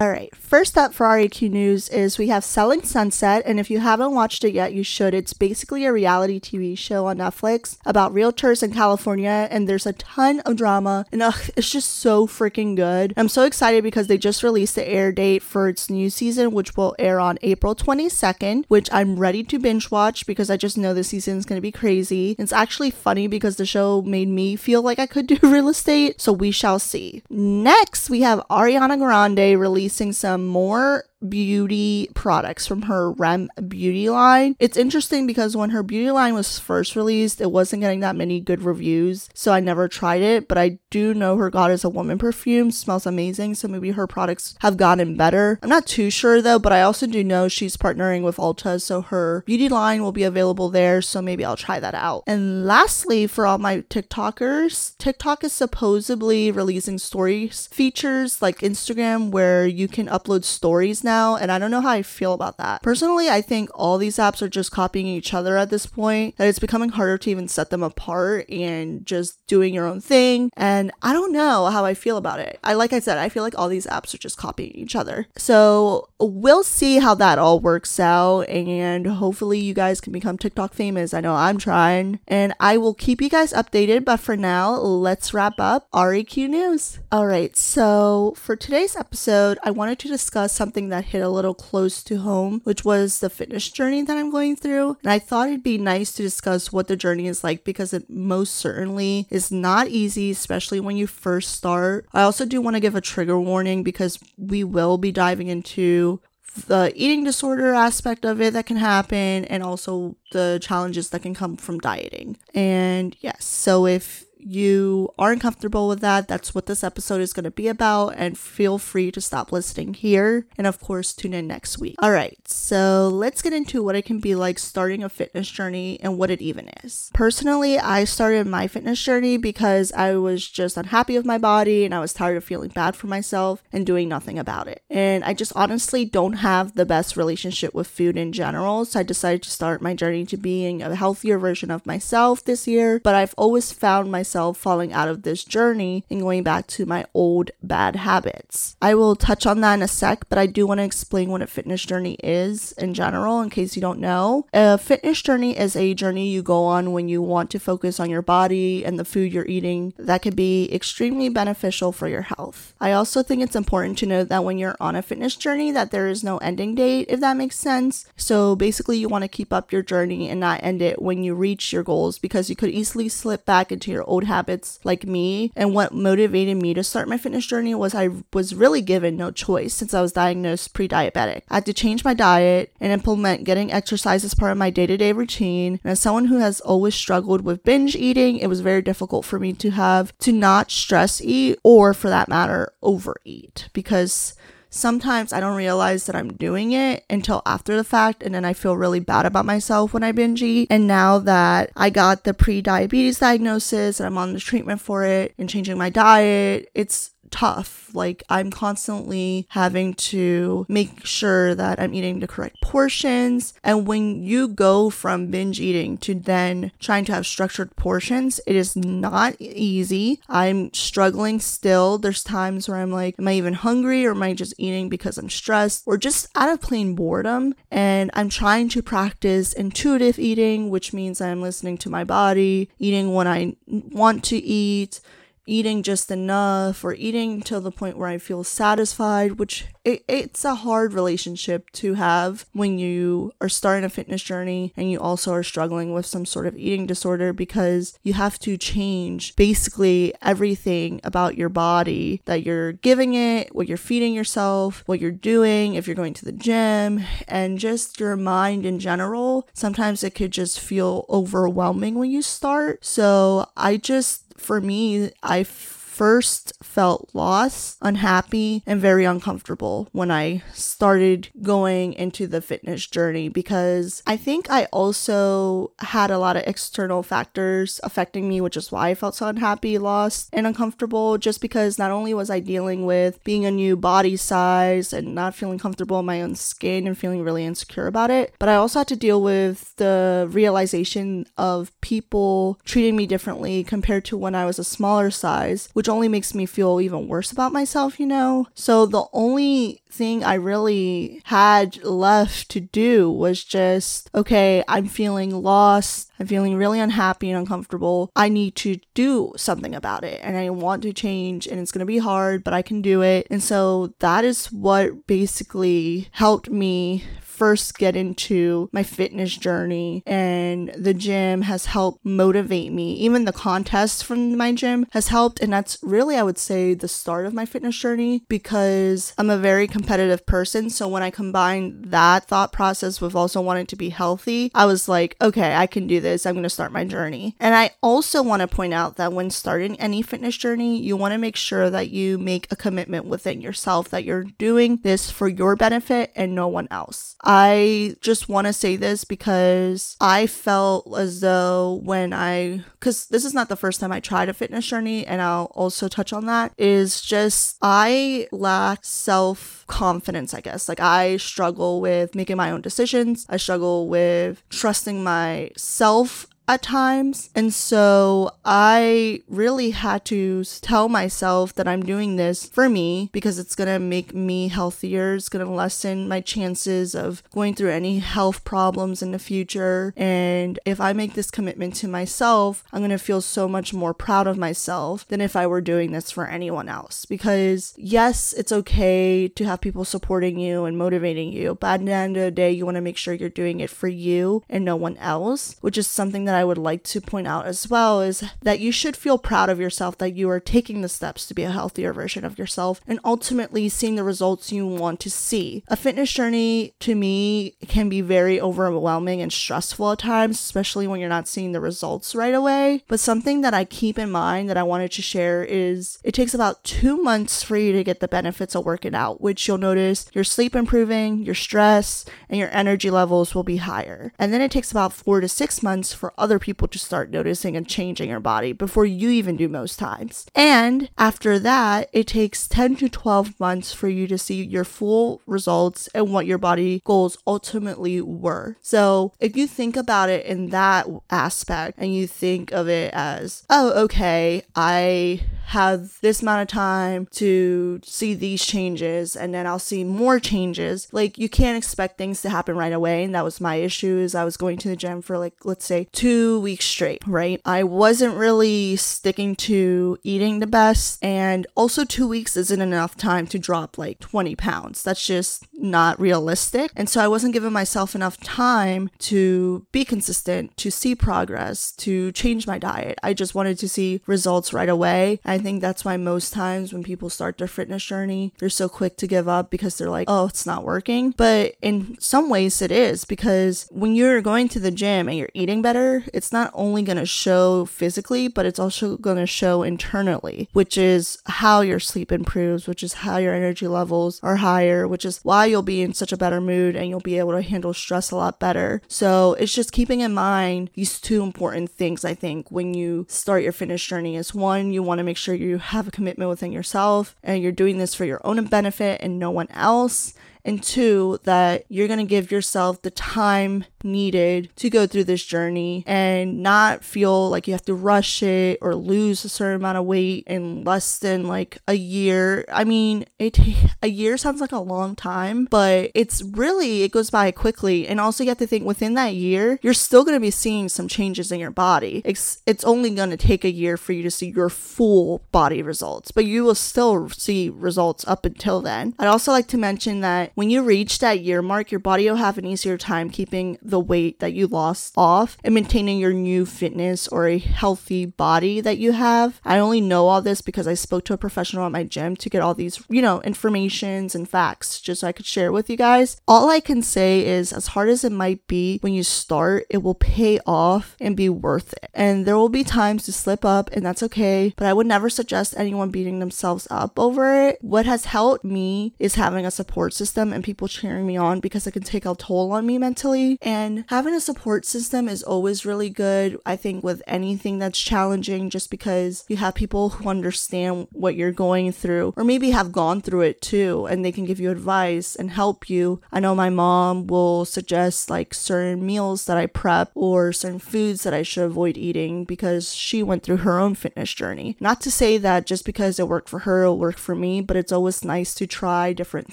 All 0.00 0.10
right, 0.10 0.34
first 0.34 0.76
up 0.76 0.92
for 0.92 1.06
RAQ 1.06 1.48
News 1.48 1.88
is 1.88 2.18
we 2.18 2.26
have 2.26 2.44
Selling 2.44 2.82
Sunset, 2.82 3.44
and 3.46 3.60
if 3.60 3.70
you 3.70 3.78
haven't 3.78 4.12
watched 4.12 4.42
it 4.42 4.52
yet, 4.52 4.74
you 4.74 4.82
should. 4.82 5.14
It's 5.14 5.32
basically 5.32 5.84
a 5.84 5.92
reality 5.92 6.40
TV 6.40 6.76
show 6.76 7.06
on 7.06 7.18
Netflix 7.18 7.78
about 7.86 8.12
realtors 8.12 8.60
in 8.60 8.72
California, 8.72 9.46
and 9.52 9.68
there's 9.68 9.86
a 9.86 9.92
ton 9.92 10.40
of 10.40 10.56
drama, 10.56 11.06
and 11.12 11.22
ugh, 11.22 11.48
it's 11.56 11.70
just 11.70 11.90
so 11.90 12.26
freaking 12.26 12.74
good. 12.74 13.14
I'm 13.16 13.28
so 13.28 13.44
excited 13.44 13.84
because 13.84 14.08
they 14.08 14.18
just 14.18 14.42
released 14.42 14.74
the 14.74 14.86
air 14.86 15.12
date 15.12 15.44
for 15.44 15.68
its 15.68 15.88
new 15.88 16.10
season, 16.10 16.50
which 16.50 16.76
will 16.76 16.96
air 16.98 17.20
on 17.20 17.38
April 17.42 17.76
22nd, 17.76 18.64
which 18.66 18.88
I'm 18.92 19.16
ready 19.16 19.44
to 19.44 19.60
binge 19.60 19.92
watch 19.92 20.26
because 20.26 20.50
I 20.50 20.56
just 20.56 20.76
know 20.76 20.92
the 20.92 21.04
season 21.04 21.38
is 21.38 21.46
going 21.46 21.58
to 21.58 21.62
be 21.62 21.72
crazy. 21.72 22.34
It's 22.36 22.52
actually 22.52 22.90
funny 22.90 23.28
because 23.28 23.56
the 23.56 23.64
show 23.64 24.02
made 24.02 24.28
me 24.28 24.56
feel 24.56 24.82
like 24.82 24.98
I 24.98 25.06
could 25.06 25.28
do 25.28 25.38
real 25.42 25.68
estate, 25.68 26.20
so 26.20 26.32
we 26.32 26.50
shall 26.50 26.80
see. 26.80 27.22
Next, 27.30 28.10
we 28.10 28.22
have 28.22 28.42
Ariana 28.50 28.98
Grande 28.98 29.58
releasing 29.58 29.84
releasing 29.94 30.12
some 30.12 30.44
more 30.44 31.04
beauty 31.28 32.08
products 32.14 32.66
from 32.66 32.82
her 32.82 33.12
Rem 33.12 33.48
beauty 33.68 34.10
line. 34.10 34.56
It's 34.58 34.76
interesting 34.76 35.26
because 35.26 35.56
when 35.56 35.70
her 35.70 35.82
beauty 35.82 36.10
line 36.10 36.34
was 36.34 36.58
first 36.58 36.96
released, 36.96 37.40
it 37.40 37.50
wasn't 37.50 37.82
getting 37.82 38.00
that 38.00 38.16
many 38.16 38.40
good 38.40 38.62
reviews, 38.62 39.28
so 39.34 39.52
I 39.52 39.60
never 39.60 39.88
tried 39.88 40.22
it, 40.22 40.48
but 40.48 40.58
I 40.58 40.78
do 40.90 41.14
know 41.14 41.36
her 41.36 41.50
God 41.50 41.70
is 41.70 41.84
a 41.84 41.88
Woman 41.88 42.18
perfume 42.18 42.70
smells 42.70 43.06
amazing, 43.06 43.54
so 43.54 43.68
maybe 43.68 43.92
her 43.92 44.06
products 44.06 44.56
have 44.60 44.76
gotten 44.76 45.16
better. 45.16 45.58
I'm 45.62 45.68
not 45.68 45.86
too 45.86 46.10
sure 46.10 46.42
though, 46.42 46.58
but 46.58 46.72
I 46.72 46.82
also 46.82 47.06
do 47.06 47.22
know 47.22 47.48
she's 47.48 47.76
partnering 47.76 48.22
with 48.22 48.36
Ulta, 48.36 48.80
so 48.82 49.02
her 49.02 49.42
beauty 49.46 49.68
line 49.68 50.02
will 50.02 50.12
be 50.12 50.24
available 50.24 50.70
there, 50.70 51.00
so 51.00 51.22
maybe 51.22 51.44
I'll 51.44 51.56
try 51.56 51.80
that 51.80 51.94
out. 51.94 52.24
And 52.26 52.66
lastly, 52.66 53.26
for 53.26 53.46
all 53.46 53.58
my 53.58 53.82
TikTokers, 53.82 54.98
TikTok 54.98 55.44
is 55.44 55.52
supposedly 55.52 56.50
releasing 56.50 56.98
stories 56.98 57.68
features 57.68 58.42
like 58.42 58.58
Instagram 58.58 59.30
where 59.30 59.66
you 59.66 59.88
can 59.88 60.08
upload 60.08 60.44
stories 60.44 61.04
now 61.04 61.13
now, 61.14 61.36
and 61.36 61.52
I 61.52 61.58
don't 61.58 61.70
know 61.70 61.80
how 61.80 61.90
I 61.90 62.02
feel 62.02 62.32
about 62.32 62.58
that. 62.58 62.82
Personally, 62.82 63.28
I 63.28 63.40
think 63.40 63.70
all 63.74 63.98
these 63.98 64.16
apps 64.16 64.42
are 64.42 64.48
just 64.48 64.72
copying 64.72 65.06
each 65.06 65.32
other 65.32 65.56
at 65.56 65.70
this 65.70 65.86
point, 65.86 66.36
that 66.36 66.48
it's 66.48 66.58
becoming 66.58 66.90
harder 66.90 67.18
to 67.18 67.30
even 67.30 67.48
set 67.48 67.70
them 67.70 67.82
apart 67.82 68.48
and 68.50 69.06
just 69.06 69.38
doing 69.46 69.74
your 69.74 69.86
own 69.86 70.00
thing. 70.00 70.50
And 70.56 70.90
I 71.02 71.12
don't 71.12 71.32
know 71.32 71.66
how 71.66 71.84
I 71.84 71.94
feel 71.94 72.16
about 72.16 72.40
it. 72.40 72.58
I 72.64 72.74
like 72.74 72.92
I 72.92 73.00
said, 73.00 73.18
I 73.18 73.28
feel 73.28 73.42
like 73.42 73.56
all 73.56 73.68
these 73.68 73.86
apps 73.86 74.14
are 74.14 74.18
just 74.18 74.36
copying 74.36 74.72
each 74.72 74.96
other. 74.96 75.26
So 75.36 76.08
we'll 76.18 76.64
see 76.64 76.98
how 76.98 77.14
that 77.14 77.38
all 77.38 77.60
works 77.60 78.00
out, 78.00 78.42
and 78.42 79.06
hopefully 79.06 79.58
you 79.58 79.74
guys 79.74 80.00
can 80.00 80.12
become 80.12 80.38
TikTok 80.38 80.74
famous. 80.74 81.14
I 81.14 81.20
know 81.20 81.34
I'm 81.34 81.58
trying, 81.58 82.20
and 82.26 82.54
I 82.58 82.76
will 82.76 82.94
keep 82.94 83.20
you 83.20 83.28
guys 83.28 83.52
updated. 83.52 84.04
But 84.04 84.20
for 84.20 84.36
now, 84.36 84.74
let's 84.74 85.32
wrap 85.32 85.54
up 85.58 85.88
RAQ 85.92 86.48
news. 86.48 86.98
All 87.12 87.26
right, 87.26 87.56
so 87.56 88.34
for 88.36 88.56
today's 88.56 88.96
episode, 88.96 89.58
I 89.62 89.70
wanted 89.70 89.98
to 90.00 90.08
discuss 90.08 90.52
something 90.52 90.88
that 90.88 91.03
hit 91.04 91.22
a 91.22 91.28
little 91.28 91.54
close 91.54 92.02
to 92.04 92.18
home, 92.18 92.60
which 92.64 92.84
was 92.84 93.20
the 93.20 93.30
fitness 93.30 93.68
journey 93.70 94.02
that 94.02 94.16
I'm 94.16 94.30
going 94.30 94.56
through. 94.56 94.96
And 95.02 95.12
I 95.12 95.18
thought 95.18 95.48
it'd 95.48 95.62
be 95.62 95.78
nice 95.78 96.12
to 96.12 96.22
discuss 96.22 96.72
what 96.72 96.88
the 96.88 96.96
journey 96.96 97.26
is 97.26 97.44
like 97.44 97.64
because 97.64 97.92
it 97.92 98.10
most 98.10 98.56
certainly 98.56 99.26
is 99.30 99.50
not 99.50 99.88
easy, 99.88 100.30
especially 100.30 100.80
when 100.80 100.96
you 100.96 101.06
first 101.06 101.52
start. 101.52 102.06
I 102.12 102.22
also 102.22 102.44
do 102.44 102.60
want 102.60 102.76
to 102.76 102.80
give 102.80 102.94
a 102.94 103.00
trigger 103.00 103.38
warning 103.38 103.82
because 103.82 104.18
we 104.36 104.64
will 104.64 104.98
be 104.98 105.12
diving 105.12 105.48
into 105.48 106.20
the 106.66 106.92
eating 106.94 107.24
disorder 107.24 107.74
aspect 107.74 108.24
of 108.24 108.40
it 108.40 108.52
that 108.52 108.66
can 108.66 108.76
happen 108.76 109.44
and 109.46 109.62
also 109.62 110.16
the 110.32 110.58
challenges 110.62 111.10
that 111.10 111.22
can 111.22 111.34
come 111.34 111.56
from 111.56 111.78
dieting. 111.78 112.36
And 112.54 113.16
yes, 113.20 113.44
so 113.44 113.86
if 113.86 114.24
you 114.44 115.12
aren't 115.18 115.42
comfortable 115.42 115.88
with 115.88 116.00
that, 116.00 116.28
that's 116.28 116.54
what 116.54 116.66
this 116.66 116.84
episode 116.84 117.20
is 117.20 117.32
going 117.32 117.44
to 117.44 117.50
be 117.50 117.68
about. 117.68 118.10
And 118.16 118.38
feel 118.38 118.78
free 118.78 119.10
to 119.12 119.20
stop 119.20 119.52
listening 119.52 119.94
here. 119.94 120.46
And 120.58 120.66
of 120.66 120.80
course, 120.80 121.12
tune 121.12 121.34
in 121.34 121.46
next 121.46 121.78
week. 121.78 121.96
All 122.00 122.10
right, 122.10 122.38
so 122.46 123.08
let's 123.12 123.42
get 123.42 123.52
into 123.52 123.82
what 123.82 123.96
it 123.96 124.04
can 124.04 124.20
be 124.20 124.34
like 124.34 124.58
starting 124.58 125.02
a 125.02 125.08
fitness 125.08 125.48
journey 125.50 125.98
and 126.02 126.18
what 126.18 126.30
it 126.30 126.42
even 126.42 126.70
is. 126.82 127.10
Personally, 127.14 127.78
I 127.78 128.04
started 128.04 128.46
my 128.46 128.66
fitness 128.66 129.02
journey 129.02 129.36
because 129.36 129.92
I 129.92 130.16
was 130.16 130.48
just 130.48 130.76
unhappy 130.76 131.16
with 131.16 131.26
my 131.26 131.38
body 131.38 131.84
and 131.84 131.94
I 131.94 132.00
was 132.00 132.12
tired 132.12 132.36
of 132.36 132.44
feeling 132.44 132.70
bad 132.70 132.96
for 132.96 133.06
myself 133.06 133.62
and 133.72 133.86
doing 133.86 134.08
nothing 134.08 134.38
about 134.38 134.68
it. 134.68 134.82
And 134.90 135.24
I 135.24 135.34
just 135.34 135.52
honestly 135.56 136.04
don't 136.04 136.34
have 136.34 136.74
the 136.74 136.86
best 136.86 137.16
relationship 137.16 137.74
with 137.74 137.86
food 137.86 138.16
in 138.16 138.32
general. 138.32 138.84
So 138.84 139.00
I 139.00 139.02
decided 139.02 139.42
to 139.44 139.50
start 139.50 139.82
my 139.82 139.94
journey 139.94 140.26
to 140.26 140.36
being 140.36 140.82
a 140.82 140.94
healthier 140.94 141.38
version 141.38 141.70
of 141.70 141.86
myself 141.86 142.44
this 142.44 142.66
year. 142.66 143.00
But 143.02 143.14
I've 143.14 143.34
always 143.36 143.72
found 143.72 144.10
myself 144.10 144.33
myself 144.34 144.56
falling 144.56 144.92
out 144.92 145.06
of 145.06 145.22
this 145.22 145.44
journey 145.44 146.04
and 146.10 146.20
going 146.20 146.42
back 146.42 146.66
to 146.66 146.84
my 146.84 147.04
old 147.14 147.52
bad 147.62 147.94
habits. 147.94 148.76
I 148.82 148.94
will 148.94 149.14
touch 149.14 149.46
on 149.46 149.60
that 149.60 149.74
in 149.74 149.82
a 149.82 149.88
sec, 149.88 150.28
but 150.28 150.38
I 150.38 150.46
do 150.46 150.66
want 150.66 150.78
to 150.78 150.84
explain 150.84 151.30
what 151.30 151.42
a 151.42 151.46
fitness 151.46 151.84
journey 151.84 152.16
is 152.22 152.72
in 152.72 152.94
general 152.94 153.40
in 153.40 153.50
case 153.50 153.76
you 153.76 153.82
don't 153.82 154.00
know. 154.00 154.46
A 154.52 154.76
fitness 154.76 155.22
journey 155.22 155.56
is 155.56 155.76
a 155.76 155.94
journey 155.94 156.28
you 156.28 156.42
go 156.42 156.64
on 156.64 156.92
when 156.92 157.08
you 157.08 157.22
want 157.22 157.50
to 157.50 157.60
focus 157.60 158.00
on 158.00 158.10
your 158.10 158.22
body 158.22 158.84
and 158.84 158.98
the 158.98 159.04
food 159.04 159.32
you're 159.32 159.46
eating 159.46 159.94
that 159.98 160.22
could 160.22 160.34
be 160.34 160.68
extremely 160.72 161.28
beneficial 161.28 161.92
for 161.92 162.08
your 162.08 162.22
health. 162.22 162.74
I 162.80 162.90
also 162.90 163.22
think 163.22 163.40
it's 163.40 163.54
important 163.54 163.98
to 163.98 164.06
note 164.06 164.28
that 164.30 164.44
when 164.44 164.58
you're 164.58 164.76
on 164.80 164.96
a 164.96 165.02
fitness 165.02 165.36
journey 165.36 165.70
that 165.70 165.92
there 165.92 166.08
is 166.08 166.24
no 166.24 166.38
ending 166.38 166.74
date 166.74 167.06
if 167.08 167.20
that 167.20 167.36
makes 167.36 167.56
sense. 167.56 168.06
So 168.16 168.56
basically 168.56 168.98
you 168.98 169.08
want 169.08 169.22
to 169.22 169.28
keep 169.28 169.52
up 169.52 169.70
your 169.70 169.82
journey 169.82 170.28
and 170.28 170.40
not 170.40 170.62
end 170.64 170.82
it 170.82 171.00
when 171.00 171.22
you 171.22 171.36
reach 171.36 171.72
your 171.72 171.84
goals 171.84 172.18
because 172.18 172.50
you 172.50 172.56
could 172.56 172.70
easily 172.70 173.08
slip 173.08 173.46
back 173.46 173.70
into 173.70 173.92
your 173.92 174.02
old 174.08 174.23
habits 174.24 174.80
like 174.84 175.04
me. 175.04 175.52
And 175.56 175.74
what 175.74 175.94
motivated 175.94 176.56
me 176.56 176.74
to 176.74 176.84
start 176.84 177.08
my 177.08 177.18
fitness 177.18 177.46
journey 177.46 177.74
was 177.74 177.94
I 177.94 178.08
was 178.32 178.54
really 178.54 178.82
given 178.82 179.16
no 179.16 179.30
choice 179.30 179.74
since 179.74 179.94
I 179.94 180.02
was 180.02 180.12
diagnosed 180.12 180.74
pre 180.74 180.88
diabetic. 180.88 181.42
I 181.50 181.56
had 181.56 181.66
to 181.66 181.72
change 181.72 182.04
my 182.04 182.14
diet 182.14 182.72
and 182.80 182.92
implement 182.92 183.44
getting 183.44 183.72
exercise 183.72 184.24
as 184.24 184.34
part 184.34 184.52
of 184.52 184.58
my 184.58 184.70
day 184.70 184.86
to 184.86 184.96
day 184.96 185.12
routine. 185.12 185.80
And 185.84 185.92
as 185.92 186.00
someone 186.00 186.26
who 186.26 186.38
has 186.38 186.60
always 186.60 186.94
struggled 186.94 187.42
with 187.42 187.64
binge 187.64 187.96
eating, 187.96 188.38
it 188.38 188.48
was 188.48 188.60
very 188.60 188.82
difficult 188.82 189.24
for 189.24 189.38
me 189.38 189.52
to 189.54 189.70
have 189.70 190.16
to 190.18 190.32
not 190.32 190.70
stress 190.70 191.20
eat 191.20 191.58
or, 191.62 191.94
for 191.94 192.08
that 192.08 192.28
matter, 192.28 192.72
overeat 192.82 193.68
because 193.72 194.34
sometimes 194.74 195.32
I 195.32 195.40
don't 195.40 195.56
realize 195.56 196.06
that 196.06 196.16
I'm 196.16 196.32
doing 196.34 196.72
it 196.72 197.04
until 197.08 197.42
after 197.46 197.76
the 197.76 197.84
fact, 197.84 198.22
and 198.22 198.34
then 198.34 198.44
I 198.44 198.52
feel 198.52 198.76
really 198.76 199.00
bad 199.00 199.24
about 199.24 199.46
myself 199.46 199.94
when 199.94 200.02
I 200.02 200.12
binge 200.12 200.42
eat. 200.42 200.68
And 200.70 200.86
now 200.86 201.18
that 201.20 201.70
I 201.76 201.90
got 201.90 202.24
the 202.24 202.34
pre 202.34 202.60
diabetes 202.60 203.20
diagnosis 203.20 204.00
and 204.00 204.06
I'm 204.06 204.18
on 204.18 204.32
the 204.32 204.40
treatment 204.40 204.80
for 204.80 205.04
it 205.04 205.34
and 205.38 205.48
changing 205.48 205.78
my 205.78 205.90
diet, 205.90 206.70
it's 206.74 207.13
tough. 207.30 207.90
Like 207.94 208.22
I'm 208.28 208.50
constantly 208.50 209.46
having 209.50 209.94
to 209.94 210.66
make 210.68 211.04
sure 211.04 211.54
that 211.54 211.80
I'm 211.80 211.94
eating 211.94 212.20
the 212.20 212.26
correct 212.26 212.60
portions. 212.60 213.54
And 213.62 213.86
when 213.86 214.22
you 214.22 214.48
go 214.48 214.90
from 214.90 215.28
binge 215.28 215.60
eating 215.60 215.96
to 215.98 216.14
then 216.14 216.72
trying 216.78 217.04
to 217.06 217.12
have 217.12 217.26
structured 217.26 217.74
portions, 217.76 218.40
it 218.46 218.56
is 218.56 218.76
not 218.76 219.34
easy. 219.40 220.20
I'm 220.28 220.72
struggling 220.72 221.40
still. 221.40 221.98
There's 221.98 222.24
times 222.24 222.68
where 222.68 222.78
I'm 222.78 222.92
like, 222.92 223.16
am 223.18 223.28
I 223.28 223.34
even 223.34 223.54
hungry 223.54 224.06
or 224.06 224.12
am 224.12 224.22
I 224.22 224.34
just 224.34 224.54
eating 224.58 224.88
because 224.88 225.18
I'm 225.18 225.30
stressed 225.30 225.84
or 225.86 225.96
just 225.96 226.28
out 226.34 226.48
of 226.48 226.60
plain 226.60 226.94
boredom? 226.94 227.54
And 227.70 228.10
I'm 228.14 228.28
trying 228.28 228.68
to 228.70 228.82
practice 228.82 229.52
intuitive 229.52 230.18
eating, 230.18 230.70
which 230.70 230.92
means 230.92 231.20
I'm 231.20 231.42
listening 231.42 231.78
to 231.78 231.90
my 231.90 232.04
body, 232.04 232.70
eating 232.78 233.14
when 233.14 233.26
I 233.26 233.56
want 233.66 234.24
to 234.24 234.36
eat 234.36 235.00
eating 235.46 235.82
just 235.82 236.10
enough 236.10 236.84
or 236.84 236.94
eating 236.94 237.40
till 237.40 237.60
the 237.60 237.70
point 237.70 237.98
where 237.98 238.08
I 238.08 238.18
feel 238.18 238.44
satisfied, 238.44 239.38
which 239.38 239.66
it, 239.84 240.04
it's 240.08 240.44
a 240.44 240.54
hard 240.54 240.92
relationship 240.92 241.70
to 241.72 241.94
have 241.94 242.46
when 242.52 242.78
you 242.78 243.32
are 243.40 243.48
starting 243.48 243.84
a 243.84 243.90
fitness 243.90 244.22
journey 244.22 244.72
and 244.76 244.90
you 244.90 244.98
also 244.98 245.32
are 245.32 245.42
struggling 245.42 245.92
with 245.92 246.06
some 246.06 246.24
sort 246.24 246.46
of 246.46 246.56
eating 246.56 246.86
disorder 246.86 247.32
because 247.32 247.98
you 248.02 248.14
have 248.14 248.38
to 248.40 248.56
change 248.56 249.36
basically 249.36 250.14
everything 250.22 251.00
about 251.04 251.36
your 251.36 251.48
body 251.48 252.22
that 252.24 252.44
you're 252.44 252.72
giving 252.72 253.14
it, 253.14 253.54
what 253.54 253.68
you're 253.68 253.76
feeding 253.76 254.14
yourself, 254.14 254.82
what 254.86 255.00
you're 255.00 255.10
doing, 255.10 255.74
if 255.74 255.86
you're 255.86 255.96
going 255.96 256.14
to 256.14 256.24
the 256.24 256.32
gym, 256.32 257.02
and 257.28 257.58
just 257.58 258.00
your 258.00 258.16
mind 258.16 258.64
in 258.64 258.78
general. 258.78 259.48
Sometimes 259.52 260.02
it 260.02 260.14
could 260.14 260.30
just 260.30 260.58
feel 260.60 261.04
overwhelming 261.08 261.94
when 261.94 262.10
you 262.10 262.22
start. 262.22 262.84
So 262.84 263.48
I 263.56 263.76
just 263.76 264.23
for 264.36 264.60
me, 264.60 265.10
I 265.22 265.44
first 265.94 266.52
felt 266.60 267.08
lost, 267.12 267.78
unhappy, 267.80 268.64
and 268.66 268.80
very 268.80 269.04
uncomfortable 269.04 269.88
when 269.92 270.10
I 270.10 270.42
started 270.52 271.28
going 271.40 271.92
into 271.92 272.26
the 272.26 272.42
fitness 272.42 272.84
journey 272.88 273.28
because 273.28 274.02
I 274.04 274.16
think 274.16 274.50
I 274.50 274.64
also 274.66 275.70
had 275.78 276.10
a 276.10 276.18
lot 276.18 276.36
of 276.36 276.42
external 276.48 277.04
factors 277.04 277.80
affecting 277.84 278.28
me, 278.28 278.40
which 278.40 278.56
is 278.56 278.72
why 278.72 278.88
I 278.88 278.94
felt 278.96 279.14
so 279.14 279.28
unhappy, 279.28 279.78
lost, 279.78 280.30
and 280.32 280.48
uncomfortable. 280.48 281.16
Just 281.16 281.40
because 281.40 281.78
not 281.78 281.92
only 281.92 282.12
was 282.12 282.28
I 282.28 282.40
dealing 282.40 282.86
with 282.86 283.22
being 283.22 283.46
a 283.46 283.52
new 283.52 283.76
body 283.76 284.16
size 284.16 284.92
and 284.92 285.14
not 285.14 285.36
feeling 285.36 285.58
comfortable 285.58 286.00
in 286.00 286.06
my 286.06 286.22
own 286.22 286.34
skin 286.34 286.88
and 286.88 286.98
feeling 286.98 287.22
really 287.22 287.44
insecure 287.44 287.86
about 287.86 288.10
it, 288.10 288.34
but 288.40 288.48
I 288.48 288.56
also 288.56 288.80
had 288.80 288.88
to 288.88 288.96
deal 288.96 289.22
with 289.22 289.76
the 289.76 290.26
realization 290.28 291.26
of 291.38 291.70
people 291.82 292.58
treating 292.64 292.96
me 292.96 293.06
differently 293.06 293.62
compared 293.62 294.04
to 294.06 294.16
when 294.16 294.34
I 294.34 294.44
was 294.44 294.58
a 294.58 294.64
smaller 294.64 295.12
size, 295.12 295.68
which 295.72 295.83
which 295.84 295.90
only 295.90 296.08
makes 296.08 296.34
me 296.34 296.46
feel 296.46 296.80
even 296.80 297.08
worse 297.08 297.30
about 297.30 297.52
myself, 297.52 298.00
you 298.00 298.06
know? 298.06 298.46
So 298.54 298.86
the 298.86 299.04
only 299.12 299.82
thing 299.90 300.24
I 300.24 300.32
really 300.32 301.20
had 301.24 301.84
left 301.84 302.48
to 302.52 302.60
do 302.60 303.10
was 303.10 303.44
just, 303.44 304.08
okay, 304.14 304.64
I'm 304.66 304.86
feeling 304.86 305.28
lost. 305.30 306.10
I'm 306.18 306.26
feeling 306.26 306.56
really 306.56 306.80
unhappy 306.80 307.28
and 307.28 307.38
uncomfortable. 307.38 308.10
I 308.16 308.30
need 308.30 308.56
to 308.56 308.78
do 308.94 309.34
something 309.36 309.74
about 309.74 310.04
it 310.04 310.20
and 310.22 310.38
I 310.38 310.48
want 310.48 310.82
to 310.84 310.94
change 310.94 311.46
and 311.46 311.60
it's 311.60 311.70
going 311.70 311.80
to 311.80 311.84
be 311.84 311.98
hard, 311.98 312.44
but 312.44 312.54
I 312.54 312.62
can 312.62 312.80
do 312.80 313.02
it. 313.02 313.26
And 313.28 313.42
so 313.42 313.92
that 313.98 314.24
is 314.24 314.46
what 314.46 315.06
basically 315.06 316.08
helped 316.12 316.48
me 316.48 317.04
first 317.34 317.78
get 317.78 317.96
into 317.96 318.68
my 318.72 318.82
fitness 318.82 319.36
journey 319.36 320.02
and 320.06 320.68
the 320.76 320.94
gym 320.94 321.42
has 321.42 321.66
helped 321.66 322.04
motivate 322.04 322.72
me. 322.72 322.94
Even 322.94 323.24
the 323.24 323.32
contest 323.32 324.04
from 324.04 324.36
my 324.36 324.52
gym 324.52 324.86
has 324.92 325.08
helped 325.08 325.40
and 325.40 325.52
that's 325.52 325.76
really 325.82 326.16
I 326.16 326.22
would 326.22 326.38
say 326.38 326.74
the 326.74 326.88
start 326.88 327.26
of 327.26 327.34
my 327.34 327.44
fitness 327.44 327.76
journey 327.76 328.22
because 328.28 329.14
I'm 329.18 329.30
a 329.30 329.36
very 329.36 329.66
competitive 329.66 330.24
person. 330.26 330.70
So 330.70 330.86
when 330.86 331.02
I 331.02 331.10
combine 331.10 331.82
that 331.90 332.26
thought 332.26 332.52
process 332.52 333.00
with 333.00 333.14
also 333.14 333.40
wanting 333.40 333.66
to 333.66 333.76
be 333.76 333.88
healthy, 333.88 334.50
I 334.54 334.66
was 334.66 334.88
like, 334.88 335.16
okay, 335.20 335.54
I 335.54 335.66
can 335.66 335.86
do 335.86 336.00
this. 336.00 336.26
I'm 336.26 336.34
going 336.34 336.44
to 336.44 336.50
start 336.50 336.72
my 336.72 336.84
journey. 336.84 337.36
And 337.40 337.54
I 337.54 337.70
also 337.82 338.22
want 338.22 338.42
to 338.42 338.48
point 338.48 338.74
out 338.74 338.96
that 338.96 339.12
when 339.12 339.30
starting 339.30 339.78
any 339.80 340.02
fitness 340.02 340.36
journey, 340.36 340.80
you 340.80 340.96
want 340.96 341.12
to 341.12 341.18
make 341.18 341.36
sure 341.36 341.70
that 341.70 341.90
you 341.90 342.18
make 342.18 342.50
a 342.50 342.56
commitment 342.56 343.06
within 343.06 343.40
yourself 343.40 343.88
that 343.90 344.04
you're 344.04 344.24
doing 344.24 344.78
this 344.82 345.10
for 345.10 345.28
your 345.28 345.56
benefit 345.56 346.12
and 346.14 346.34
no 346.34 346.48
one 346.48 346.68
else. 346.70 347.16
I 347.24 347.96
just 348.00 348.28
want 348.28 348.46
to 348.46 348.52
say 348.52 348.76
this 348.76 349.04
because 349.04 349.96
I 350.00 350.26
felt 350.26 350.86
as 350.96 351.20
though 351.20 351.80
when 351.82 352.12
I, 352.12 352.64
because 352.78 353.06
this 353.06 353.24
is 353.24 353.34
not 353.34 353.48
the 353.48 353.56
first 353.56 353.80
time 353.80 353.92
I 353.92 354.00
tried 354.00 354.28
a 354.28 354.34
fitness 354.34 354.66
journey, 354.66 355.06
and 355.06 355.22
I'll 355.22 355.50
also 355.54 355.88
touch 355.88 356.12
on 356.12 356.26
that, 356.26 356.52
is 356.58 357.00
just 357.00 357.56
I 357.62 358.28
lack 358.30 358.84
self 358.84 359.64
confidence, 359.66 360.34
I 360.34 360.40
guess. 360.40 360.68
Like 360.68 360.80
I 360.80 361.16
struggle 361.16 361.80
with 361.80 362.14
making 362.14 362.36
my 362.36 362.50
own 362.50 362.60
decisions, 362.60 363.26
I 363.28 363.38
struggle 363.38 363.88
with 363.88 364.42
trusting 364.50 365.02
myself 365.02 366.26
at 366.46 366.62
times. 366.62 367.30
And 367.34 367.52
so 367.52 368.32
I 368.44 369.22
really 369.28 369.70
had 369.70 370.04
to 370.06 370.44
tell 370.44 370.88
myself 370.88 371.54
that 371.54 371.68
I'm 371.68 371.82
doing 371.82 372.16
this 372.16 372.46
for 372.46 372.68
me 372.68 373.10
because 373.12 373.38
it's 373.38 373.54
going 373.54 373.68
to 373.68 373.78
make 373.78 374.14
me 374.14 374.48
healthier. 374.48 375.14
It's 375.14 375.28
going 375.28 375.44
to 375.44 375.50
lessen 375.50 376.08
my 376.08 376.20
chances 376.20 376.94
of 376.94 377.22
going 377.32 377.54
through 377.54 377.70
any 377.70 377.98
health 377.98 378.44
problems 378.44 379.02
in 379.02 379.12
the 379.12 379.18
future. 379.18 379.94
And 379.96 380.58
if 380.64 380.80
I 380.80 380.92
make 380.92 381.14
this 381.14 381.30
commitment 381.30 381.74
to 381.76 381.88
myself, 381.88 382.64
I'm 382.72 382.80
going 382.80 382.90
to 382.90 382.98
feel 382.98 383.20
so 383.20 383.48
much 383.48 383.72
more 383.72 383.94
proud 383.94 384.26
of 384.26 384.36
myself 384.36 385.06
than 385.08 385.20
if 385.20 385.36
I 385.36 385.46
were 385.46 385.60
doing 385.60 385.92
this 385.92 386.10
for 386.10 386.26
anyone 386.26 386.68
else. 386.68 387.04
Because 387.06 387.74
yes, 387.76 388.32
it's 388.34 388.52
okay 388.52 389.28
to 389.28 389.44
have 389.44 389.60
people 389.60 389.84
supporting 389.84 390.38
you 390.38 390.64
and 390.64 390.76
motivating 390.76 391.32
you, 391.32 391.56
but 391.60 391.80
at 391.80 391.86
the 391.86 391.92
end 391.92 392.16
of 392.16 392.22
the 392.22 392.30
day, 392.30 392.50
you 392.50 392.64
want 392.64 392.76
to 392.76 392.80
make 392.80 392.96
sure 392.96 393.14
you're 393.14 393.28
doing 393.28 393.60
it 393.60 393.70
for 393.70 393.88
you 393.88 394.42
and 394.48 394.64
no 394.64 394.76
one 394.76 394.96
else, 394.98 395.56
which 395.60 395.78
is 395.78 395.86
something 395.86 396.24
that 396.24 396.33
that 396.34 396.40
I 396.40 396.44
would 396.44 396.58
like 396.58 396.82
to 396.84 397.00
point 397.00 397.28
out 397.28 397.46
as 397.46 397.68
well 397.70 398.00
is 398.00 398.24
that 398.42 398.58
you 398.58 398.72
should 398.72 398.96
feel 398.96 399.18
proud 399.18 399.48
of 399.48 399.60
yourself 399.60 399.98
that 399.98 400.16
you 400.16 400.28
are 400.30 400.40
taking 400.40 400.80
the 400.80 400.88
steps 400.88 401.26
to 401.26 401.34
be 401.34 401.44
a 401.44 401.50
healthier 401.50 401.92
version 401.92 402.24
of 402.24 402.38
yourself 402.38 402.80
and 402.88 402.98
ultimately 403.04 403.68
seeing 403.68 403.94
the 403.94 404.02
results 404.02 404.50
you 404.50 404.66
want 404.66 404.98
to 405.00 405.10
see. 405.10 405.62
A 405.68 405.76
fitness 405.76 406.12
journey 406.12 406.74
to 406.80 406.96
me 406.96 407.54
can 407.68 407.88
be 407.88 408.00
very 408.00 408.40
overwhelming 408.40 409.22
and 409.22 409.32
stressful 409.32 409.92
at 409.92 410.00
times, 410.00 410.40
especially 410.40 410.88
when 410.88 410.98
you're 410.98 411.08
not 411.08 411.28
seeing 411.28 411.52
the 411.52 411.60
results 411.60 412.16
right 412.16 412.34
away. 412.34 412.82
But 412.88 412.98
something 412.98 413.42
that 413.42 413.54
I 413.54 413.64
keep 413.64 413.96
in 413.96 414.10
mind 414.10 414.50
that 414.50 414.56
I 414.56 414.64
wanted 414.64 414.90
to 414.92 415.02
share 415.02 415.44
is 415.44 415.98
it 416.02 416.14
takes 416.14 416.34
about 416.34 416.64
two 416.64 417.00
months 417.00 417.44
for 417.44 417.56
you 417.56 417.72
to 417.74 417.84
get 417.84 418.00
the 418.00 418.08
benefits 418.08 418.56
of 418.56 418.64
working 418.64 418.94
out, 418.94 419.20
which 419.20 419.46
you'll 419.46 419.58
notice 419.58 420.06
your 420.12 420.24
sleep 420.24 420.56
improving, 420.56 421.18
your 421.18 421.36
stress, 421.36 422.04
and 422.28 422.40
your 422.40 422.52
energy 422.52 422.90
levels 422.90 423.36
will 423.36 423.44
be 423.44 423.58
higher. 423.58 424.12
And 424.18 424.32
then 424.32 424.40
it 424.40 424.50
takes 424.50 424.72
about 424.72 424.92
four 424.92 425.20
to 425.20 425.28
six 425.28 425.62
months 425.62 425.92
for 425.92 426.12
other 426.24 426.38
people 426.38 426.66
to 426.66 426.78
start 426.78 427.10
noticing 427.10 427.54
and 427.54 427.68
changing 427.68 428.08
your 428.08 428.18
body 428.18 428.52
before 428.54 428.86
you 428.86 429.10
even 429.10 429.36
do 429.36 429.46
most 429.46 429.78
times. 429.78 430.24
And 430.34 430.88
after 430.96 431.38
that, 431.38 431.90
it 431.92 432.06
takes 432.06 432.48
10 432.48 432.76
to 432.76 432.88
12 432.88 433.38
months 433.38 433.74
for 433.74 433.90
you 433.90 434.06
to 434.06 434.16
see 434.16 434.42
your 434.42 434.64
full 434.64 435.20
results 435.26 435.86
and 435.88 436.14
what 436.14 436.24
your 436.24 436.38
body 436.38 436.80
goals 436.86 437.18
ultimately 437.26 438.00
were. 438.00 438.56
So 438.62 439.12
if 439.20 439.36
you 439.36 439.46
think 439.46 439.76
about 439.76 440.08
it 440.08 440.24
in 440.24 440.48
that 440.48 440.86
aspect 441.10 441.76
and 441.76 441.94
you 441.94 442.06
think 442.06 442.52
of 442.52 442.70
it 442.70 442.94
as, 442.94 443.44
oh, 443.50 443.82
okay, 443.84 444.44
I 444.56 445.20
have 445.46 446.00
this 446.00 446.22
amount 446.22 446.42
of 446.42 446.48
time 446.48 447.06
to 447.12 447.80
see 447.84 448.14
these 448.14 448.44
changes 448.44 449.14
and 449.14 449.34
then 449.34 449.46
I'll 449.46 449.58
see 449.58 449.84
more 449.84 450.18
changes. 450.18 450.88
Like 450.92 451.18
you 451.18 451.28
can't 451.28 451.56
expect 451.56 451.98
things 451.98 452.22
to 452.22 452.30
happen 452.30 452.56
right 452.56 452.72
away. 452.72 453.04
And 453.04 453.14
that 453.14 453.24
was 453.24 453.40
my 453.40 453.56
issue 453.56 453.98
is 453.98 454.14
I 454.14 454.24
was 454.24 454.36
going 454.36 454.58
to 454.58 454.68
the 454.68 454.76
gym 454.76 455.02
for 455.02 455.18
like, 455.18 455.34
let's 455.44 455.64
say 455.64 455.88
two 455.92 456.40
weeks 456.40 456.64
straight, 456.64 457.02
right? 457.06 457.40
I 457.44 457.62
wasn't 457.62 458.16
really 458.16 458.76
sticking 458.76 459.36
to 459.36 459.98
eating 460.02 460.40
the 460.40 460.46
best. 460.46 461.02
And 461.04 461.46
also 461.54 461.84
two 461.84 462.08
weeks 462.08 462.36
isn't 462.36 462.60
enough 462.60 462.96
time 462.96 463.26
to 463.28 463.38
drop 463.38 463.78
like 463.78 464.00
20 464.00 464.34
pounds. 464.36 464.82
That's 464.82 465.06
just 465.06 465.46
not 465.52 466.00
realistic. 466.00 466.70
And 466.74 466.88
so 466.88 467.00
I 467.00 467.08
wasn't 467.08 467.34
giving 467.34 467.52
myself 467.52 467.94
enough 467.94 468.18
time 468.20 468.90
to 469.00 469.66
be 469.72 469.84
consistent, 469.84 470.56
to 470.58 470.70
see 470.70 470.94
progress, 470.94 471.72
to 471.72 472.12
change 472.12 472.46
my 472.46 472.58
diet. 472.58 472.98
I 473.02 473.14
just 473.14 473.34
wanted 473.34 473.58
to 473.58 473.68
see 473.68 474.00
results 474.06 474.52
right 474.52 474.68
away. 474.68 475.20
I 475.34 475.38
think 475.38 475.60
that's 475.60 475.84
why 475.84 475.96
most 475.96 476.32
times 476.32 476.72
when 476.72 476.84
people 476.84 477.10
start 477.10 477.38
their 477.38 477.48
fitness 477.48 477.84
journey, 477.84 478.32
they're 478.38 478.48
so 478.48 478.68
quick 478.68 478.96
to 478.98 479.08
give 479.08 479.26
up 479.26 479.50
because 479.50 479.76
they're 479.76 479.90
like, 479.90 480.08
oh, 480.08 480.26
it's 480.26 480.46
not 480.46 480.62
working. 480.62 481.10
But 481.10 481.56
in 481.60 481.96
some 481.98 482.30
ways, 482.30 482.62
it 482.62 482.70
is 482.70 483.04
because 483.04 483.66
when 483.72 483.96
you're 483.96 484.20
going 484.20 484.48
to 484.50 484.60
the 484.60 484.70
gym 484.70 485.08
and 485.08 485.18
you're 485.18 485.30
eating 485.34 485.60
better, 485.60 486.04
it's 486.14 486.30
not 486.30 486.52
only 486.54 486.82
going 486.82 486.98
to 486.98 487.04
show 487.04 487.64
physically, 487.64 488.28
but 488.28 488.46
it's 488.46 488.60
also 488.60 488.96
going 488.96 489.16
to 489.16 489.26
show 489.26 489.64
internally, 489.64 490.48
which 490.52 490.78
is 490.78 491.18
how 491.26 491.62
your 491.62 491.80
sleep 491.80 492.12
improves, 492.12 492.68
which 492.68 492.84
is 492.84 492.92
how 492.92 493.16
your 493.16 493.34
energy 493.34 493.66
levels 493.66 494.20
are 494.22 494.36
higher, 494.36 494.86
which 494.86 495.04
is 495.04 495.18
why 495.24 495.46
you'll 495.46 495.62
be 495.62 495.82
in 495.82 495.94
such 495.94 496.12
a 496.12 496.16
better 496.16 496.40
mood 496.40 496.76
and 496.76 496.88
you'll 496.88 497.00
be 497.00 497.18
able 497.18 497.32
to 497.32 497.42
handle 497.42 497.74
stress 497.74 498.12
a 498.12 498.16
lot 498.16 498.38
better. 498.38 498.80
So 498.86 499.34
it's 499.34 499.52
just 499.52 499.72
keeping 499.72 499.98
in 499.98 500.14
mind 500.14 500.70
these 500.74 501.00
two 501.00 501.24
important 501.24 501.70
things, 501.70 502.04
I 502.04 502.14
think, 502.14 502.52
when 502.52 502.72
you 502.72 503.06
start 503.08 503.42
your 503.42 503.50
fitness 503.50 503.84
journey 503.84 504.14
is 504.14 504.32
one, 504.32 504.72
you 504.72 504.84
want 504.84 505.00
to 505.00 505.04
make 505.04 505.16
sure 505.24 505.34
you 505.34 505.58
have 505.58 505.88
a 505.88 505.90
commitment 505.90 506.28
within 506.28 506.52
yourself 506.52 507.16
and 507.22 507.42
you're 507.42 507.50
doing 507.52 507.78
this 507.78 507.94
for 507.94 508.04
your 508.04 508.20
own 508.24 508.44
benefit 508.44 509.00
and 509.00 509.18
no 509.18 509.30
one 509.30 509.48
else 509.50 510.14
and 510.44 510.62
two, 510.62 511.18
that 511.24 511.64
you're 511.68 511.88
going 511.88 511.98
to 511.98 512.04
give 512.04 512.30
yourself 512.30 512.82
the 512.82 512.90
time 512.90 513.64
needed 513.84 514.50
to 514.56 514.70
go 514.70 514.86
through 514.86 515.04
this 515.04 515.24
journey 515.24 515.84
and 515.86 516.42
not 516.42 516.82
feel 516.82 517.28
like 517.28 517.46
you 517.46 517.52
have 517.52 517.64
to 517.64 517.74
rush 517.74 518.22
it 518.22 518.58
or 518.62 518.74
lose 518.74 519.24
a 519.24 519.28
certain 519.28 519.56
amount 519.56 519.78
of 519.78 519.84
weight 519.84 520.24
in 520.26 520.64
less 520.64 520.98
than 520.98 521.26
like 521.26 521.58
a 521.68 521.74
year. 521.74 522.44
I 522.52 522.64
mean, 522.64 523.04
it 523.18 523.38
a 523.82 523.88
year 523.88 524.16
sounds 524.16 524.40
like 524.40 524.52
a 524.52 524.58
long 524.58 524.96
time, 524.96 525.46
but 525.50 525.90
it's 525.94 526.22
really 526.22 526.82
it 526.82 526.92
goes 526.92 527.10
by 527.10 527.30
quickly. 527.30 527.86
And 527.86 528.00
also 528.00 528.24
you 528.24 528.30
have 528.30 528.38
to 528.38 528.46
think 528.46 528.64
within 528.64 528.94
that 528.94 529.14
year, 529.14 529.58
you're 529.62 529.74
still 529.74 530.04
going 530.04 530.16
to 530.16 530.20
be 530.20 530.30
seeing 530.30 530.68
some 530.68 530.88
changes 530.88 531.30
in 531.30 531.40
your 531.40 531.50
body. 531.50 532.02
It's 532.04 532.42
it's 532.46 532.64
only 532.64 532.90
going 532.90 533.10
to 533.10 533.16
take 533.16 533.44
a 533.44 533.50
year 533.50 533.76
for 533.76 533.92
you 533.92 534.02
to 534.02 534.10
see 534.10 534.30
your 534.30 534.48
full 534.48 535.22
body 535.30 535.62
results, 535.62 536.10
but 536.10 536.24
you 536.24 536.44
will 536.44 536.54
still 536.54 537.08
see 537.10 537.50
results 537.50 538.04
up 538.06 538.24
until 538.24 538.60
then. 538.60 538.94
I'd 538.98 539.08
also 539.08 539.32
like 539.32 539.48
to 539.48 539.58
mention 539.58 540.00
that 540.00 540.32
when 540.34 540.50
you 540.50 540.62
reach 540.62 540.98
that 540.98 541.20
year 541.20 541.42
mark, 541.42 541.70
your 541.70 541.78
body 541.78 542.08
will 542.08 542.16
have 542.16 542.38
an 542.38 542.44
easier 542.44 542.76
time 542.76 543.08
keeping 543.08 543.56
the 543.62 543.78
weight 543.78 544.18
that 544.20 544.32
you 544.32 544.46
lost 544.46 544.92
off 544.96 545.36
and 545.44 545.54
maintaining 545.54 545.98
your 545.98 546.12
new 546.12 546.44
fitness 546.44 547.06
or 547.08 547.28
a 547.28 547.38
healthy 547.38 548.04
body 548.04 548.60
that 548.60 548.78
you 548.78 548.92
have. 548.92 549.40
I 549.44 549.58
only 549.58 549.80
know 549.80 550.08
all 550.08 550.22
this 550.22 550.40
because 550.40 550.66
I 550.66 550.74
spoke 550.74 551.04
to 551.04 551.12
a 551.12 551.18
professional 551.18 551.66
at 551.66 551.72
my 551.72 551.84
gym 551.84 552.16
to 552.16 552.28
get 552.28 552.42
all 552.42 552.54
these, 552.54 552.82
you 552.88 553.00
know, 553.00 553.20
informations 553.22 554.14
and 554.14 554.28
facts 554.28 554.80
just 554.80 555.02
so 555.02 555.08
I 555.08 555.12
could 555.12 555.26
share 555.26 555.52
with 555.52 555.70
you 555.70 555.76
guys. 555.76 556.20
All 556.26 556.50
I 556.50 556.60
can 556.60 556.82
say 556.82 557.24
is 557.24 557.52
as 557.52 557.68
hard 557.68 557.88
as 557.88 558.02
it 558.02 558.12
might 558.12 558.46
be 558.48 558.78
when 558.80 558.92
you 558.92 559.04
start, 559.04 559.66
it 559.70 559.82
will 559.82 559.94
pay 559.94 560.40
off 560.46 560.96
and 561.00 561.16
be 561.16 561.28
worth 561.28 561.72
it. 561.74 561.90
And 561.94 562.26
there 562.26 562.36
will 562.36 562.48
be 562.48 562.64
times 562.64 563.04
to 563.04 563.12
slip 563.12 563.44
up 563.44 563.70
and 563.72 563.86
that's 563.86 564.02
okay, 564.02 564.52
but 564.56 564.66
I 564.66 564.72
would 564.72 564.86
never 564.86 565.08
suggest 565.08 565.54
anyone 565.56 565.90
beating 565.90 566.18
themselves 566.18 566.66
up 566.70 566.98
over 566.98 567.48
it. 567.48 567.58
What 567.60 567.86
has 567.86 568.06
helped 568.06 568.44
me 568.44 568.94
is 568.98 569.14
having 569.14 569.46
a 569.46 569.50
support 569.50 569.94
system 569.94 570.23
system 570.24 570.34
and 570.34 570.44
people 570.44 570.68
cheering 570.68 571.06
me 571.06 571.16
on 571.16 571.40
because 571.40 571.66
it 571.66 571.72
can 571.72 571.82
take 571.82 572.06
a 572.06 572.14
toll 572.14 572.52
on 572.52 572.66
me 572.66 572.78
mentally. 572.78 573.38
And 573.42 573.84
having 573.88 574.14
a 574.14 574.20
support 574.20 574.64
system 574.64 575.08
is 575.08 575.22
always 575.22 575.66
really 575.66 575.90
good, 575.90 576.38
I 576.46 576.56
think, 576.56 576.82
with 576.82 577.02
anything 577.06 577.58
that's 577.58 577.78
challenging, 577.78 578.50
just 578.50 578.70
because 578.70 579.24
you 579.28 579.36
have 579.36 579.54
people 579.54 579.90
who 579.90 580.08
understand 580.08 580.88
what 580.92 581.14
you're 581.14 581.32
going 581.32 581.72
through 581.72 582.14
or 582.16 582.24
maybe 582.24 582.50
have 582.50 582.72
gone 582.72 583.00
through 583.00 583.22
it 583.22 583.42
too 583.42 583.86
and 583.86 584.04
they 584.04 584.12
can 584.12 584.24
give 584.24 584.40
you 584.40 584.50
advice 584.50 585.16
and 585.16 585.30
help 585.30 585.68
you. 585.68 586.00
I 586.12 586.20
know 586.20 586.34
my 586.34 586.50
mom 586.50 587.06
will 587.06 587.44
suggest 587.44 588.10
like 588.10 588.34
certain 588.34 588.84
meals 588.84 589.26
that 589.26 589.36
I 589.36 589.46
prep 589.46 589.90
or 589.94 590.32
certain 590.32 590.58
foods 590.58 591.02
that 591.02 591.14
I 591.14 591.22
should 591.22 591.44
avoid 591.44 591.76
eating 591.76 592.24
because 592.24 592.74
she 592.74 593.02
went 593.02 593.22
through 593.22 593.44
her 593.44 593.58
own 593.58 593.74
fitness 593.74 594.12
journey. 594.14 594.56
Not 594.60 594.80
to 594.82 594.90
say 594.90 595.18
that 595.18 595.46
just 595.46 595.64
because 595.64 595.98
it 595.98 596.08
worked 596.08 596.28
for 596.28 596.40
her, 596.40 596.62
it'll 596.62 596.78
work 596.78 596.98
for 596.98 597.14
me, 597.14 597.40
but 597.40 597.56
it's 597.56 597.72
always 597.72 598.04
nice 598.04 598.34
to 598.34 598.46
try 598.46 598.92
different 598.92 599.32